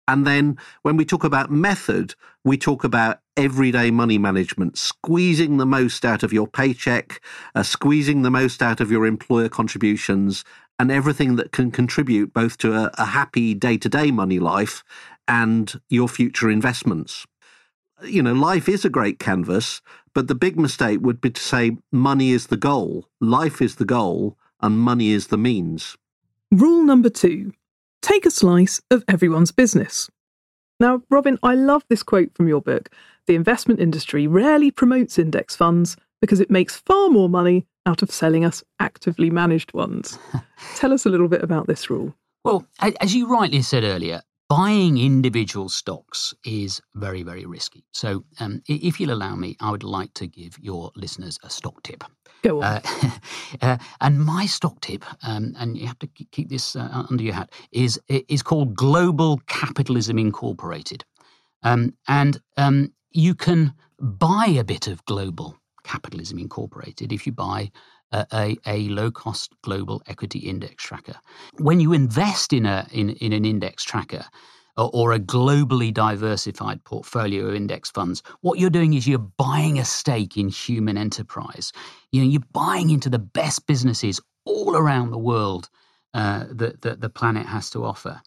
And 0.08 0.26
then 0.26 0.58
when 0.84 0.96
we 0.96 1.06
talk 1.06 1.24
about 1.24 1.52
method, 1.52 2.16
we 2.44 2.58
talk 2.58 2.84
about 2.84 3.20
everyday 3.36 3.92
money 3.92 4.18
management, 4.18 4.78
squeezing 4.78 5.58
the 5.58 5.66
most 5.66 6.06
out 6.06 6.24
of 6.24 6.32
your 6.32 6.48
paycheck, 6.48 7.22
uh, 7.56 7.64
squeezing 7.64 8.22
the 8.22 8.32
most 8.32 8.62
out 8.62 8.80
of 8.80 8.90
your 8.90 9.06
employer 9.06 9.50
contributions, 9.50 10.46
and 10.80 10.92
everything 10.92 11.36
that 11.36 11.52
can 11.52 11.72
contribute 11.72 12.34
both 12.34 12.58
to 12.60 12.74
a, 12.74 12.92
a 12.98 13.06
happy 13.06 13.54
day 13.54 13.78
to 13.78 13.90
day 13.90 14.12
money 14.12 14.40
life 14.40 14.84
and 15.28 15.80
your 15.90 16.08
future 16.08 16.50
investments. 16.50 17.26
You 18.04 18.22
know, 18.22 18.34
life 18.34 18.70
is 18.70 18.86
a 18.86 18.90
great 18.90 19.20
canvas, 19.20 19.82
but 20.14 20.28
the 20.28 20.36
big 20.36 20.58
mistake 20.60 21.00
would 21.02 21.20
be 21.20 21.32
to 21.32 21.42
say 21.42 21.78
money 21.92 22.32
is 22.32 22.48
the 22.48 22.58
goal, 22.58 23.10
life 23.20 23.62
is 23.62 23.76
the 23.76 23.86
goal, 23.86 24.38
and 24.62 24.80
money 24.80 25.10
is 25.10 25.28
the 25.28 25.38
means. 25.38 25.98
Rule 26.52 26.84
number 26.84 27.10
two 27.10 27.54
take 28.02 28.26
a 28.26 28.32
slice 28.32 28.82
of 28.92 29.04
everyone's 29.08 29.52
business. 29.52 30.10
Now, 30.80 31.02
Robin, 31.10 31.38
I 31.44 31.56
love 31.56 31.84
this 31.90 32.04
quote 32.04 32.34
from 32.36 32.48
your 32.48 32.62
book. 32.62 32.90
The 33.26 33.36
investment 33.36 33.80
industry 33.80 34.28
rarely 34.28 34.72
promotes 34.72 35.18
index 35.18 35.56
funds 35.56 35.98
because 36.22 36.40
it 36.40 36.52
makes 36.52 36.76
far 36.76 37.10
more 37.10 37.30
money 37.30 37.66
out 37.86 38.02
of 38.02 38.12
selling 38.12 38.46
us 38.46 38.64
actively 38.80 39.30
managed 39.30 39.74
ones. 39.74 40.20
Tell 40.76 40.94
us 40.94 41.06
a 41.06 41.10
little 41.10 41.28
bit 41.28 41.44
about 41.44 41.68
this 41.68 41.90
rule. 41.90 42.14
Well, 42.44 42.66
as 42.80 43.16
you 43.16 43.28
rightly 43.28 43.62
said 43.62 43.84
earlier, 43.84 44.22
buying 44.50 44.98
individual 44.98 45.70
stocks 45.70 46.34
is 46.46 46.82
very, 46.96 47.24
very 47.24 47.46
risky. 47.46 47.84
So, 47.92 48.24
um, 48.40 48.62
if 48.68 49.00
you'll 49.00 49.14
allow 49.14 49.36
me, 49.36 49.58
I 49.60 49.72
would 49.72 49.84
like 49.84 50.14
to 50.16 50.28
give 50.28 50.58
your 50.60 50.92
listeners 50.96 51.40
a 51.44 51.50
stock 51.50 51.84
tip. 51.84 52.04
Go 52.44 52.62
on. 52.62 52.64
Uh, 52.64 52.82
uh, 53.62 53.78
and 54.02 54.20
my 54.20 54.46
stock 54.46 54.80
tip, 54.82 55.04
um, 55.26 55.54
and 55.58 55.78
you 55.78 55.88
have 55.88 56.00
to 56.00 56.08
keep 56.08 56.50
this 56.50 56.76
uh, 56.76 57.06
under 57.10 57.24
your 57.24 57.34
hat, 57.34 57.52
is 57.72 58.00
is 58.08 58.44
called 58.44 58.76
Global 58.76 59.42
Capitalism 59.48 60.18
Incorporated, 60.18 61.04
um, 61.64 61.94
and 62.08 62.42
um, 62.58 62.94
you 63.12 63.36
can 63.36 63.74
buy 64.00 64.46
a 64.48 64.64
bit 64.64 64.88
of 64.88 65.04
Global 65.06 65.58
Capitalism 65.84 66.38
Incorporated 66.38 67.12
if 67.12 67.26
you 67.26 67.32
buy 67.32 67.72
a, 68.12 68.58
a, 68.66 68.88
low 68.90 69.12
cost 69.12 69.54
global 69.64 70.02
equity 70.08 70.40
index 70.40 70.84
tracker. 70.84 71.16
When 71.58 71.80
you 71.80 71.94
invest 71.94 72.54
in, 72.54 72.66
a, 72.66 72.88
in, 72.92 73.10
in 73.12 73.34
an 73.34 73.46
index 73.46 73.84
tracker, 73.84 74.26
or, 74.78 75.12
a 75.12 75.20
globally 75.20 75.94
diversified 75.94 76.84
portfolio 76.84 77.48
of 77.48 77.56
index 77.56 77.90
funds, 77.90 78.22
what 78.42 78.60
you're 78.60 78.70
doing 78.70 78.94
is 78.94 79.08
you're 79.08 79.18
buying 79.18 79.80
a 79.80 79.86
stake 79.86 80.38
in 80.38 80.50
human 80.50 80.98
enterprise. 80.98 81.72
You 82.12 82.22
know, 82.22 82.30
you're 82.30 82.42
buying 82.52 82.90
into 82.90 83.10
the 83.10 83.20
best 83.20 83.66
businesses 83.66 84.22
all 84.46 84.76
around 84.76 85.12
the 85.12 85.18
world 85.18 85.70
uh, 86.14 86.46
that, 86.52 86.82
that 86.82 87.02
the 87.02 87.10
planet 87.10 87.48
has 87.48 87.70
to 87.72 87.84
offer. 87.84 88.22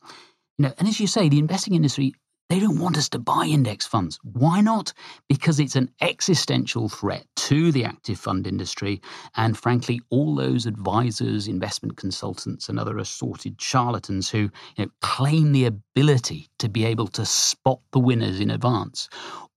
You 0.58 0.64
know, 0.66 0.74
and 0.78 0.88
as 0.88 1.00
you 1.00 1.06
say, 1.06 1.28
the 1.28 1.38
investing 1.38 1.74
industry 1.74 2.14
they 2.50 2.58
don't 2.58 2.80
want 2.80 2.98
us 2.98 3.08
to 3.10 3.18
buy 3.20 3.46
index 3.46 3.86
funds. 3.86 4.18
Why 4.24 4.60
not? 4.60 4.92
Because 5.28 5.60
it's 5.60 5.76
an 5.76 5.88
existential 6.00 6.88
threat 6.88 7.24
to 7.36 7.70
the 7.70 7.84
active 7.84 8.18
fund 8.18 8.44
industry. 8.44 9.00
And 9.36 9.56
frankly, 9.56 10.00
all 10.10 10.34
those 10.34 10.66
advisors, 10.66 11.46
investment 11.46 11.96
consultants, 11.96 12.68
and 12.68 12.78
other 12.78 12.98
assorted 12.98 13.62
charlatans 13.62 14.28
who 14.28 14.50
you 14.76 14.84
know, 14.84 14.90
claim 15.00 15.52
the 15.52 15.64
ability 15.64 16.49
to 16.60 16.68
be 16.68 16.84
able 16.84 17.08
to 17.08 17.24
spot 17.26 17.80
the 17.92 17.98
winners 17.98 18.40
in 18.40 18.50
advance 18.50 19.08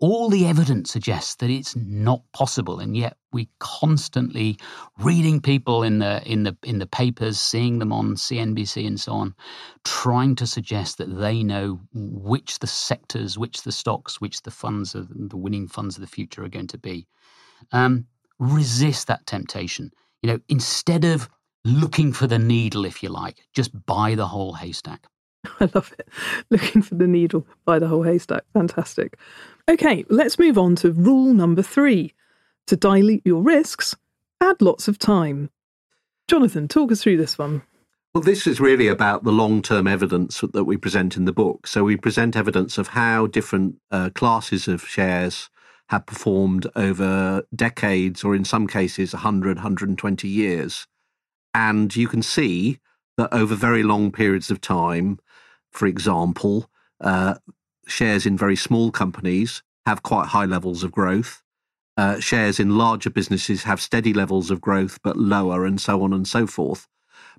all 0.04 0.28
the 0.28 0.46
evidence 0.46 0.92
suggests 0.92 1.36
that 1.36 1.50
it's 1.50 1.78
not 1.78 2.22
possible, 2.34 2.82
and 2.82 2.98
yet 2.98 3.16
we 3.32 3.48
constantly 3.60 4.58
reading 5.00 5.40
people 5.40 5.82
in 5.82 6.00
the 6.00 6.22
in 6.30 6.44
the 6.44 6.58
in 6.62 6.80
the 6.80 6.86
papers, 6.86 7.40
seeing 7.40 7.80
them 7.80 7.94
on 7.94 8.16
CNBC 8.16 8.86
and 8.86 9.00
so 9.00 9.14
on, 9.14 9.34
trying 9.86 10.36
to 10.36 10.46
suggest 10.46 10.98
that 10.98 11.18
they 11.18 11.42
know 11.42 11.80
which 11.94 12.60
the 12.60 12.68
sectors, 12.68 13.38
which 13.38 13.64
the 13.64 13.72
stocks, 13.72 14.20
which 14.20 14.42
the 14.42 14.52
funds, 14.52 14.94
of, 14.94 15.08
the 15.10 15.38
winning 15.38 15.70
funds 15.70 15.96
of 15.96 16.02
the 16.02 16.08
future 16.08 16.44
are 16.44 16.50
going 16.50 16.68
to 16.68 16.78
be. 16.78 17.08
Um, 17.72 18.06
resist 18.40 19.08
that 19.08 19.26
temptation. 19.26 19.92
You 20.22 20.34
know, 20.34 20.40
instead 20.50 21.06
of 21.06 21.30
looking 21.64 22.12
for 22.12 22.28
the 22.28 22.40
needle, 22.40 22.84
if 22.84 23.04
you 23.04 23.08
like, 23.08 23.38
just 23.54 23.72
buy 23.86 24.16
the 24.16 24.28
whole 24.28 24.52
haystack. 24.52 25.08
I 25.60 25.70
love 25.74 25.94
it. 25.98 26.08
Looking 26.50 26.82
for 26.82 26.96
the 26.96 27.08
needle, 27.08 27.46
by 27.66 27.80
the 27.80 27.88
whole 27.88 28.04
haystack. 28.04 28.44
Fantastic. 28.54 29.18
Okay, 29.70 30.06
let's 30.10 30.40
move 30.40 30.58
on 30.58 30.76
to 30.78 30.92
rule 30.92 31.34
number 31.34 31.62
three. 31.62 32.14
To 32.68 32.78
dilute 32.78 33.24
your 33.26 33.42
risks, 33.42 33.96
add 34.40 34.62
lots 34.62 34.88
of 34.88 34.98
time. 34.98 35.50
Jonathan, 36.30 36.68
talk 36.68 36.92
us 36.92 37.04
through 37.04 37.18
this 37.18 37.38
one. 37.38 37.62
Well, 38.14 38.24
this 38.24 38.48
is 38.48 38.60
really 38.60 38.88
about 38.88 39.24
the 39.24 39.32
long 39.32 39.62
term 39.62 39.88
evidence 39.88 40.42
that 40.54 40.64
we 40.66 40.78
present 40.78 41.18
in 41.18 41.26
the 41.26 41.34
book. 41.34 41.68
So, 41.68 41.84
we 41.84 41.98
present 41.98 42.36
evidence 42.36 42.78
of 42.78 42.90
how 42.90 43.28
different 43.28 43.78
uh, 43.92 44.12
classes 44.12 44.68
of 44.68 44.88
shares 44.88 45.50
have 45.90 46.06
performed 46.06 46.68
over 46.76 47.44
decades, 47.56 48.24
or 48.24 48.36
in 48.36 48.46
some 48.46 48.68
cases, 48.68 49.14
100, 49.14 49.58
120 49.58 50.28
years. 50.28 50.88
And 51.54 51.96
you 51.96 52.08
can 52.08 52.22
see 52.22 52.80
that 53.18 53.34
over 53.34 53.56
very 53.56 53.84
long 53.84 54.12
periods 54.12 54.50
of 54.50 54.62
time, 54.62 55.20
for 55.74 55.88
example, 55.88 56.70
uh, 57.01 57.36
shares 57.88 58.25
in 58.25 58.38
very 58.38 58.56
small 58.56 58.92
companies 58.92 59.62
have 59.86 60.03
quite 60.03 60.27
high 60.27 60.46
levels 60.46 60.84
of 60.84 60.92
growth. 60.92 61.42
Uh, 61.98 62.20
shares 62.20 62.60
in 62.60 62.77
larger 62.77 63.10
businesses 63.10 63.63
have 63.63 63.82
steady 63.82 64.13
levels 64.13 64.50
of 64.50 64.62
growth, 64.62 65.00
but 65.03 65.18
lower, 65.18 65.65
and 65.65 65.80
so 65.80 66.01
on 66.01 66.13
and 66.13 66.27
so 66.27 66.48
forth. 66.48 66.88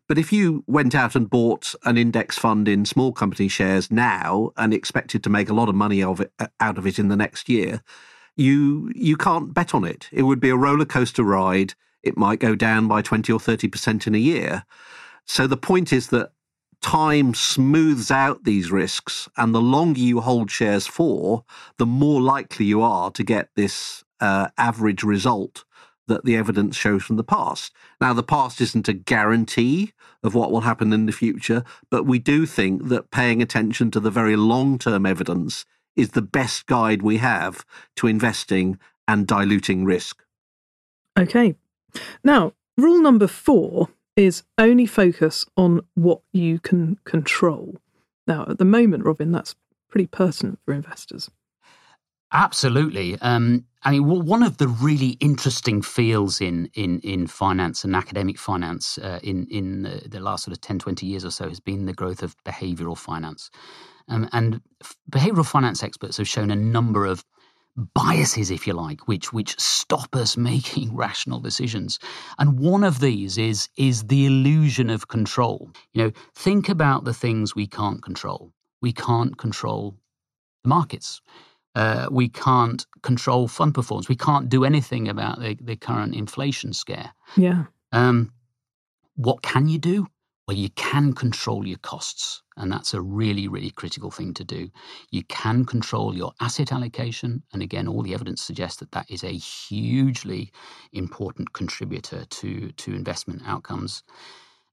But 0.07 0.19
if 0.19 0.33
you 0.33 0.63
went 0.67 0.95
out 0.95 1.17
and 1.17 1.31
bought 1.31 1.75
an 1.85 1.97
index 1.97 2.39
fund 2.39 2.69
in 2.69 2.85
small 2.85 3.13
company 3.13 3.49
shares 3.49 3.91
now 3.91 4.53
and 4.57 4.75
expected 4.75 5.25
to 5.25 5.31
make 5.31 5.49
a 5.49 5.55
lot 5.55 5.69
of 5.69 5.75
money 5.75 6.03
of 6.03 6.21
it, 6.21 6.33
uh, 6.39 6.49
out 6.61 6.77
of 6.77 6.87
it 6.87 6.99
in 6.99 7.09
the 7.09 7.17
next 7.17 7.49
year, 7.49 7.83
you 8.37 8.93
you 8.95 9.17
can't 9.17 9.55
bet 9.55 9.75
on 9.75 9.85
it. 9.85 10.09
It 10.13 10.23
would 10.23 10.41
be 10.41 10.51
a 10.51 10.57
roller 10.57 10.85
coaster 10.85 11.25
ride. 11.25 11.75
It 12.03 12.19
might 12.19 12.39
go 12.39 12.55
down 12.55 12.87
by 12.87 13.01
twenty 13.01 13.33
or 13.33 13.41
thirty 13.41 13.67
percent 13.67 14.07
in 14.07 14.15
a 14.15 14.19
year. 14.19 14.65
So 15.25 15.47
the 15.47 15.57
point 15.57 15.93
is 15.93 16.09
that 16.09 16.33
time 16.85 17.33
smooths 17.33 18.11
out 18.11 18.45
these 18.45 18.71
risks, 18.71 19.27
and 19.39 19.55
the 19.55 19.61
longer 19.61 20.01
you 20.01 20.21
hold 20.21 20.51
shares 20.51 20.87
for, 20.87 21.43
the 21.79 21.87
more 21.87 22.21
likely 22.21 22.67
you 22.67 22.83
are 22.83 23.11
to 23.11 23.25
get 23.25 23.49
this 23.57 24.05
uh, 24.21 24.49
average 24.59 25.03
result 25.03 25.65
that 26.09 26.27
the 26.27 26.37
evidence 26.37 26.77
shows 26.77 27.03
from 27.03 27.17
the 27.17 27.25
past. 27.25 27.73
Now, 28.03 28.13
the 28.13 28.23
past 28.23 28.61
isn't 28.61 28.87
a 28.87 28.93
guarantee 28.93 29.95
of 30.23 30.35
what 30.35 30.53
will 30.53 30.61
happen 30.61 30.93
in 30.93 31.07
the 31.07 31.13
future, 31.13 31.65
but 31.91 32.05
we 32.05 32.19
do 32.19 32.45
think 32.45 32.89
that 32.89 33.11
paying 33.11 33.41
attention 33.41 33.91
to 33.93 34.01
the 34.01 34.11
very 34.11 34.37
long 34.37 34.79
term 34.79 35.07
evidence 35.07 35.65
is 35.97 36.11
the 36.11 36.21
best 36.21 36.67
guide 36.67 37.01
we 37.01 37.17
have 37.17 37.65
to 37.97 38.07
investing 38.07 38.79
and 39.09 39.27
diluting 39.27 39.87
risk. 39.87 40.23
Okay. 41.19 41.55
Now, 42.23 42.53
rule 42.77 43.01
number 43.01 43.27
four 43.27 43.89
is 44.17 44.43
only 44.59 44.87
focus 44.87 45.45
on 45.57 45.81
what 45.95 46.21
you 46.33 46.59
can 46.59 46.99
control. 47.05 47.77
Now, 48.27 48.47
at 48.49 48.59
the 48.59 48.65
moment, 48.65 49.05
Robin, 49.05 49.33
that's 49.33 49.55
pretty 49.89 50.07
pertinent 50.07 50.59
for 50.65 50.73
investors. 50.73 51.31
Absolutely. 52.33 53.17
Um, 53.21 53.65
I 53.85 53.93
mean, 53.93 54.07
one 54.07 54.43
of 54.43 54.57
the 54.57 54.67
really 54.67 55.11
interesting 55.21 55.83
fields 55.83 56.41
in 56.41 56.69
in 56.75 56.99
in 57.01 57.29
finance 57.29 57.85
and 57.85 57.95
academic 57.95 58.39
finance 58.39 58.99
uh, 58.99 59.21
in 59.23 59.47
in 59.51 59.83
the, 59.83 60.09
the, 60.09 60.21
last 60.21 60.45
sort 60.45 60.57
of 60.57 60.61
10, 60.61 60.81
20 60.81 61.07
years 61.07 61.25
or 61.25 61.31
so 61.31 61.49
has 61.49 61.61
been 61.61 61.87
the 61.87 61.93
growth 61.93 62.23
of 62.23 62.35
behavioral 62.45 62.99
finance. 62.99 63.51
Um, 64.09 64.29
and 64.33 64.61
behavioral 65.11 65.47
finance 65.47 65.83
experts 65.83 66.17
have 66.17 66.27
shown 66.27 66.51
a 66.51 66.57
number 66.57 67.07
of 67.07 67.25
biases, 67.77 68.51
if 68.51 68.67
you 68.67 68.73
like, 68.73 69.09
which 69.09 69.33
which 69.33 69.59
stop 69.59 70.15
us 70.15 70.37
making 70.53 70.95
rational 70.95 71.41
decisions. 71.41 71.99
And 72.39 72.59
one 72.59 72.85
of 72.85 73.01
these 73.01 73.39
is 73.39 73.69
is 73.77 74.05
the 74.05 74.27
illusion 74.27 74.91
of 74.91 75.09
control. 75.09 75.71
You 75.93 76.05
know, 76.05 76.13
think 76.35 76.69
about 76.69 77.05
the 77.05 77.15
things 77.15 77.55
we 77.55 77.67
can't 77.67 78.03
control. 78.03 78.53
We 78.81 78.93
can't 78.93 79.37
control 79.39 79.97
the 80.63 80.69
markets. 80.69 81.21
Uh, 81.75 82.07
we 82.11 82.29
can't 82.29 82.87
control 83.03 83.49
fund 83.49 83.75
performance. 83.75 84.09
We 84.09 84.17
can't 84.17 84.49
do 84.49 84.65
anything 84.65 85.09
about 85.09 85.41
the, 85.41 85.57
the 85.61 85.75
current 85.75 86.15
inflation 86.15 86.73
scare. 86.73 87.13
Yeah. 87.37 87.65
Um, 87.91 88.33
what 89.17 89.43
can 89.43 89.69
you 89.69 89.79
do? 89.79 90.07
Well, 90.47 90.57
you 90.57 90.69
can 90.71 91.15
control 91.15 91.67
your 91.67 91.79
costs. 91.79 92.43
And 92.57 92.71
that's 92.71 92.95
a 92.95 93.01
really, 93.01 93.49
really 93.49 93.71
critical 93.71 94.11
thing 94.11 94.35
to 94.35 94.45
do. 94.45 94.71
You 95.11 95.25
can 95.25 95.65
control 95.65 96.15
your 96.15 96.33
asset 96.41 96.71
allocation. 96.71 97.43
And 97.53 97.63
again, 97.63 97.89
all 97.89 98.03
the 98.03 98.15
evidence 98.15 98.43
suggests 98.43 98.79
that 98.81 98.93
that 98.93 99.11
is 99.11 99.25
a 99.25 99.33
hugely 99.33 100.53
important 100.93 101.53
contributor 101.53 102.27
to, 102.27 102.71
to 102.71 102.95
investment 102.95 103.43
outcomes. 103.47 104.03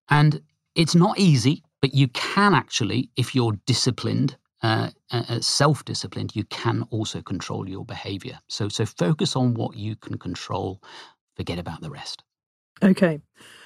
And 0.10 0.41
it's 0.75 0.95
not 0.95 1.17
easy, 1.17 1.63
but 1.81 1.93
you 1.93 2.10
can 2.10 2.53
actually, 2.53 3.10
if 3.15 3.34
you're 3.34 3.53
disciplined, 3.65 4.36
uh, 4.62 4.89
uh, 5.12 5.23
uh 5.27 5.39
self 5.39 5.84
disciplined, 5.86 6.36
you 6.36 6.43
can 6.45 6.84
also 6.91 7.21
control 7.21 7.67
your 7.67 7.86
behavior. 7.86 8.39
So, 8.47 8.67
so 8.67 8.86
focus 8.86 9.36
on 9.36 9.53
what 9.53 9.75
you 9.75 9.95
can 9.95 10.17
control, 10.17 10.84
forget 11.36 11.57
about 11.57 11.81
the 11.81 11.89
rest. 11.89 12.23
Okay. 12.84 13.21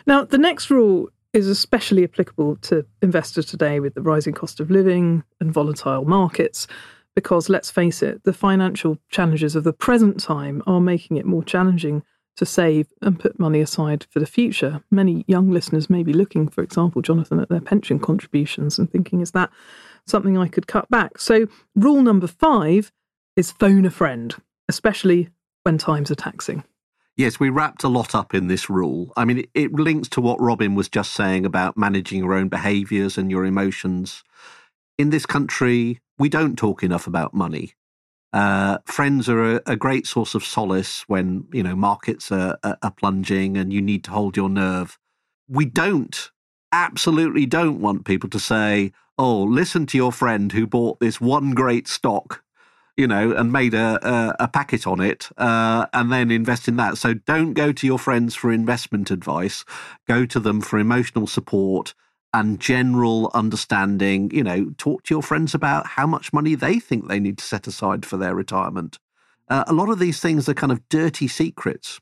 Now, 0.05 0.23
the 0.23 0.37
next 0.37 0.69
rule 0.69 1.09
is 1.35 1.47
especially 1.47 2.03
applicable 2.03 2.55
to 2.57 2.85
investors 3.01 3.45
today 3.45 3.79
with 3.79 3.93
the 3.93 4.01
rising 4.01 4.33
cost 4.33 4.59
of 4.59 4.71
living 4.71 5.23
and 5.39 5.51
volatile 5.51 6.05
markets. 6.05 6.67
Because 7.15 7.49
let's 7.49 7.71
face 7.71 8.03
it, 8.03 8.23
the 8.23 8.33
financial 8.33 8.97
challenges 9.09 9.55
of 9.55 9.63
the 9.63 9.73
present 9.73 10.19
time 10.19 10.61
are 10.67 10.81
making 10.81 11.17
it 11.17 11.25
more 11.25 11.43
challenging 11.43 12.03
to 12.37 12.45
save 12.45 12.87
and 13.01 13.19
put 13.19 13.39
money 13.39 13.61
aside 13.61 14.05
for 14.09 14.19
the 14.19 14.25
future. 14.25 14.83
Many 14.91 15.23
young 15.27 15.49
listeners 15.49 15.89
may 15.89 16.03
be 16.03 16.13
looking, 16.13 16.49
for 16.49 16.61
example, 16.61 17.01
Jonathan, 17.01 17.39
at 17.39 17.49
their 17.49 17.61
pension 17.61 17.99
contributions 17.99 18.77
and 18.77 18.91
thinking, 18.91 19.21
is 19.21 19.31
that 19.31 19.49
something 20.05 20.37
I 20.37 20.49
could 20.49 20.67
cut 20.67 20.89
back? 20.89 21.19
So, 21.19 21.47
rule 21.75 22.01
number 22.01 22.27
five 22.27 22.91
is 23.37 23.51
phone 23.51 23.85
a 23.85 23.89
friend, 23.89 24.35
especially 24.67 25.29
when 25.63 25.77
times 25.77 26.11
are 26.11 26.15
taxing. 26.15 26.63
Yes, 27.17 27.39
we 27.39 27.49
wrapped 27.49 27.85
a 27.85 27.87
lot 27.87 28.13
up 28.13 28.33
in 28.33 28.47
this 28.47 28.69
rule. 28.69 29.13
I 29.15 29.23
mean, 29.23 29.39
it, 29.39 29.49
it 29.53 29.73
links 29.73 30.09
to 30.09 30.21
what 30.21 30.41
Robin 30.41 30.75
was 30.75 30.89
just 30.89 31.13
saying 31.13 31.45
about 31.45 31.77
managing 31.77 32.19
your 32.19 32.33
own 32.33 32.49
behaviors 32.49 33.17
and 33.17 33.31
your 33.31 33.45
emotions. 33.45 34.21
In 34.97 35.11
this 35.11 35.25
country, 35.25 36.01
we 36.19 36.27
don't 36.27 36.57
talk 36.57 36.83
enough 36.83 37.07
about 37.07 37.33
money. 37.33 37.73
Uh, 38.33 38.79
friends 38.85 39.29
are 39.29 39.55
a, 39.55 39.61
a, 39.65 39.75
great 39.77 40.05
source 40.05 40.35
of 40.35 40.43
solace 40.43 41.05
when 41.07 41.45
you 41.53 41.63
know 41.63 41.73
markets 41.73 42.33
are, 42.33 42.57
are, 42.63 42.77
are 42.81 42.91
plunging 42.91 43.55
and 43.55 43.71
you 43.71 43.81
need 43.81 44.03
to 44.03 44.11
hold 44.11 44.35
your 44.35 44.49
nerve. 44.49 44.97
We 45.47 45.63
don't, 45.63 46.31
absolutely 46.73 47.45
don't 47.45 47.79
want 47.79 48.03
people 48.03 48.29
to 48.31 48.39
say, 48.39 48.91
"Oh, 49.17 49.41
listen 49.41 49.85
to 49.85 49.97
your 49.97 50.11
friend 50.11 50.51
who 50.51 50.67
bought 50.67 50.99
this 50.99 51.21
one 51.21 51.51
great 51.51 51.87
stock 51.87 52.43
you 52.97 53.07
know, 53.07 53.31
and 53.31 53.51
made 53.51 53.73
a 53.73 53.99
a, 54.07 54.35
a 54.45 54.47
packet 54.47 54.87
on 54.87 54.99
it, 54.99 55.29
uh, 55.37 55.85
and 55.93 56.11
then 56.11 56.31
invest 56.31 56.67
in 56.67 56.77
that. 56.77 56.97
So 56.97 57.13
don't 57.13 57.53
go 57.53 57.71
to 57.71 57.87
your 57.87 57.99
friends 57.99 58.35
for 58.35 58.51
investment 58.51 59.11
advice. 59.11 59.65
Go 60.07 60.25
to 60.25 60.39
them 60.39 60.61
for 60.61 60.79
emotional 60.79 61.27
support 61.27 61.93
and 62.33 62.59
general 62.59 63.31
understanding. 63.33 64.31
You 64.31 64.43
know, 64.43 64.73
talk 64.77 65.03
to 65.03 65.13
your 65.13 65.23
friends 65.23 65.53
about 65.53 65.87
how 65.87 66.07
much 66.07 66.33
money 66.33 66.55
they 66.55 66.79
think 66.79 67.07
they 67.07 67.19
need 67.19 67.37
to 67.39 67.45
set 67.45 67.67
aside 67.67 68.05
for 68.05 68.17
their 68.17 68.35
retirement. 68.35 68.99
Uh, 69.47 69.63
a 69.67 69.73
lot 69.73 69.89
of 69.89 69.99
these 69.99 70.19
things 70.19 70.49
are 70.49 70.53
kind 70.53 70.71
of 70.71 70.87
dirty 70.89 71.27
secrets. 71.27 71.99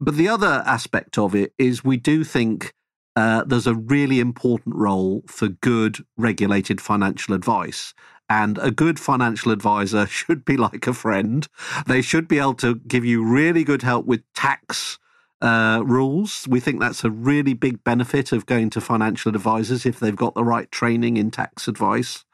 But 0.00 0.14
the 0.14 0.28
other 0.28 0.62
aspect 0.64 1.18
of 1.18 1.34
it 1.34 1.52
is 1.58 1.82
we 1.82 1.96
do 1.96 2.22
think 2.22 2.72
uh, 3.16 3.42
there's 3.44 3.66
a 3.66 3.74
really 3.74 4.20
important 4.20 4.76
role 4.76 5.24
for 5.26 5.48
good 5.48 6.04
regulated 6.16 6.80
financial 6.80 7.34
advice. 7.34 7.92
And 8.30 8.58
a 8.58 8.70
good 8.70 9.00
financial 9.00 9.52
advisor 9.52 10.06
should 10.18 10.44
be 10.44 10.56
like 10.56 10.86
a 10.86 10.92
friend. 10.92 11.46
They 11.86 12.02
should 12.02 12.28
be 12.28 12.38
able 12.38 12.54
to 12.54 12.76
give 12.76 13.04
you 13.04 13.24
really 13.24 13.64
good 13.64 13.82
help 13.82 14.06
with 14.06 14.22
tax 14.34 14.98
uh, 15.40 15.82
rules. 15.84 16.46
We 16.48 16.60
think 16.60 16.80
that's 16.80 17.04
a 17.04 17.10
really 17.10 17.54
big 17.54 17.84
benefit 17.84 18.32
of 18.32 18.46
going 18.46 18.70
to 18.70 18.80
financial 18.80 19.34
advisors 19.34 19.86
if 19.86 20.00
they've 20.00 20.16
got 20.16 20.34
the 20.34 20.44
right 20.44 20.70
training 20.70 21.16
in 21.16 21.30
tax 21.30 21.68
advice. 21.68 22.24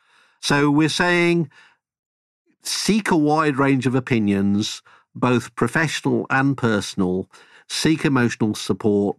So 0.41 0.71
we're 0.71 0.89
saying 0.89 1.51
seek 2.63 3.11
a 3.11 3.17
wide 3.17 3.57
range 3.57 3.87
of 3.87 3.95
opinions, 3.95 4.83
both 5.15 5.55
professional 5.55 6.27
and 6.31 6.57
personal, 6.57 7.29
seek 7.69 8.05
emotional 8.05 8.55
support, 8.55 9.17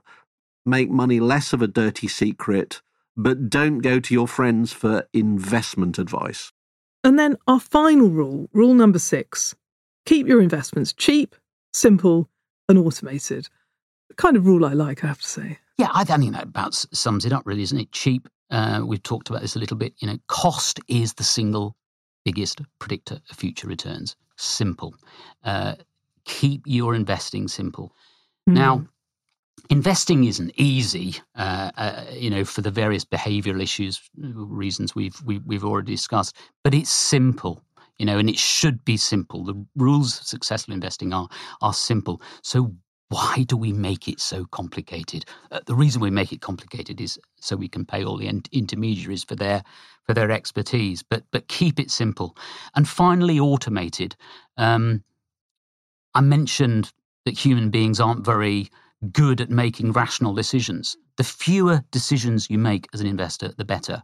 make 0.66 0.90
money 0.90 1.20
less 1.20 1.54
of 1.54 1.62
a 1.62 1.68
dirty 1.68 2.08
secret, 2.08 2.82
but 3.16 3.50
don't 3.50 3.80
go 3.80 4.00
to 4.00 4.14
your 4.14 4.28
friends 4.28 4.74
for 4.74 5.08
investment 5.14 5.98
advice. 6.00 6.52
And 7.06 7.20
then 7.20 7.38
our 7.48 7.60
final 7.60 8.10
rule, 8.10 8.50
rule 8.52 8.74
number 8.74 9.00
six 9.00 9.56
keep 10.08 10.28
your 10.28 10.42
investments 10.42 10.92
cheap, 10.92 11.36
simple, 11.72 12.30
and 12.68 12.78
automated. 12.78 13.48
The 14.10 14.16
kind 14.16 14.36
of 14.36 14.46
rule 14.46 14.66
I 14.66 14.74
like, 14.74 15.04
I 15.04 15.08
have 15.08 15.22
to 15.22 15.28
say. 15.28 15.60
Yeah, 15.78 15.90
I 15.94 16.04
think 16.04 16.34
that 16.34 16.44
about 16.44 16.74
sums 16.74 17.26
it 17.26 17.34
up, 17.34 17.44
really, 17.46 17.62
isn't 17.62 17.80
it? 17.80 17.92
Cheap. 17.92 18.28
Uh, 18.50 18.82
we've 18.86 19.04
talked 19.04 19.30
about 19.30 19.42
this 19.42 19.56
a 19.56 19.60
little 19.60 19.78
bit. 19.78 19.94
You 20.00 20.08
know, 20.08 20.18
cost 20.28 20.80
is 20.88 21.14
the 21.14 21.24
single 21.24 21.76
biggest 22.24 22.62
predictor 22.80 23.20
of 23.30 23.38
future 23.38 23.68
returns. 23.68 24.16
Simple. 24.36 24.96
Uh, 25.44 25.76
keep 26.26 26.64
your 26.66 26.96
investing 26.96 27.48
simple. 27.48 27.94
Mm. 28.50 28.54
Now, 28.54 28.86
investing 29.70 30.24
isn't 30.26 30.52
easy, 30.56 31.16
uh, 31.36 31.72
uh, 31.78 32.06
you 32.12 32.30
know, 32.30 32.46
for 32.46 32.62
the 32.62 32.72
various 32.72 33.06
behavioural 33.06 33.62
issues 33.62 34.02
reasons 34.18 34.96
we've 34.96 35.20
we, 35.24 35.36
have 35.36 35.46
we 35.46 35.56
have 35.56 35.66
already 35.66 35.94
discussed. 35.94 36.36
But 36.64 36.74
it's 36.74 36.90
simple, 36.90 37.62
you 37.98 38.06
know, 38.06 38.18
and 38.18 38.30
it 38.30 38.38
should 38.38 38.84
be 38.86 38.98
simple. 38.98 39.44
The 39.44 39.66
rules 39.76 40.20
of 40.20 40.28
successful 40.28 40.74
investing 40.74 41.14
are 41.14 41.30
are 41.62 41.74
simple. 41.74 42.22
So 42.42 42.74
why 43.10 43.46
do 43.48 43.56
we 43.56 43.72
make 43.72 44.08
it 44.08 44.20
so 44.20 44.46
complicated? 44.46 45.26
Uh, 45.52 45.60
the 45.66 45.76
reason 45.76 46.02
we 46.02 46.10
make 46.10 46.34
it 46.34 46.42
complicated 46.42 47.00
is 47.00 47.20
so 47.40 47.56
we 47.56 47.68
can 47.68 47.86
pay 47.86 48.04
all 48.04 48.18
the 48.18 48.28
intermediaries 48.52 49.24
for 49.24 49.36
their 49.36 49.64
for 50.04 50.14
their 50.14 50.32
expertise, 50.32 51.04
but 51.04 51.24
but 51.32 51.48
keep 51.48 51.80
it 51.80 51.92
simple. 51.92 52.36
And 52.76 52.88
finally, 52.88 53.40
automated. 53.40 54.16
Um, 54.58 55.04
I 56.14 56.22
mentioned 56.22 56.94
that 57.26 57.38
human 57.38 57.70
beings 57.72 58.00
aren't 58.00 58.26
very 58.26 58.70
good 59.12 59.42
at 59.42 59.50
making 59.50 59.92
rational 59.92 60.34
decisions. 60.34 60.98
The 61.18 61.24
fewer 61.24 61.84
decisions 61.92 62.50
you 62.50 62.58
make 62.58 62.88
as 62.94 63.02
an 63.02 63.08
investor, 63.08 63.54
the 63.58 63.66
better. 63.66 64.04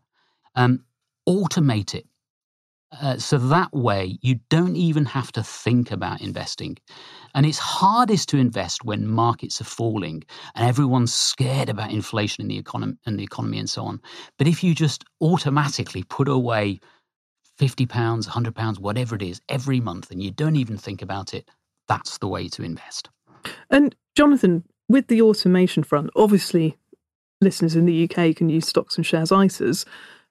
Um, 0.56 0.84
automate 1.28 1.94
it. 1.94 2.06
Uh, 3.02 3.18
so 3.18 3.38
that 3.38 3.72
way, 3.72 4.18
you 4.22 4.40
don't 4.50 4.76
even 4.76 5.06
have 5.06 5.32
to 5.32 5.42
think 5.44 5.92
about 5.92 6.22
investing. 6.22 6.78
And 7.34 7.46
it's 7.46 7.58
hardest 7.58 8.28
to 8.30 8.38
invest 8.38 8.84
when 8.84 9.08
markets 9.08 9.62
are 9.62 9.66
falling 9.66 10.24
and 10.56 10.68
everyone's 10.68 11.14
scared 11.14 11.70
about 11.70 11.92
inflation 11.92 12.42
in 12.42 12.48
the 12.50 12.58
economy 12.58 12.98
and 13.06 13.18
the 13.18 13.24
economy 13.24 13.60
and 13.60 13.70
so 13.70 13.86
on. 13.86 14.02
But 14.38 14.48
if 14.48 14.62
you 14.62 14.76
just 14.76 15.06
automatically 15.22 16.04
put 16.04 16.28
away 16.28 16.82
50 17.58 17.86
pounds, 17.86 18.28
100 18.28 18.56
pounds, 18.56 18.80
whatever 18.80 19.16
it 19.16 19.22
is, 19.22 19.42
every 19.48 19.80
month, 19.80 20.12
and 20.12 20.22
you 20.22 20.32
don't 20.32 20.58
even 20.58 20.78
think 20.78 21.02
about 21.02 21.34
it, 21.34 21.48
that's 21.88 22.18
the 22.18 22.28
way 22.28 22.50
to 22.50 22.64
invest. 22.64 23.10
And 23.70 23.96
Jonathan, 24.16 24.64
with 24.92 25.08
the 25.08 25.22
automation 25.22 25.84
front, 25.84 26.10
obviously 26.16 26.78
listeners 27.42 27.76
in 27.76 27.86
the 27.86 28.04
UK 28.04 28.36
can 28.36 28.50
use 28.50 28.68
stocks 28.68 28.96
and 28.96 29.06
shares 29.06 29.32
ISAs, 29.32 29.86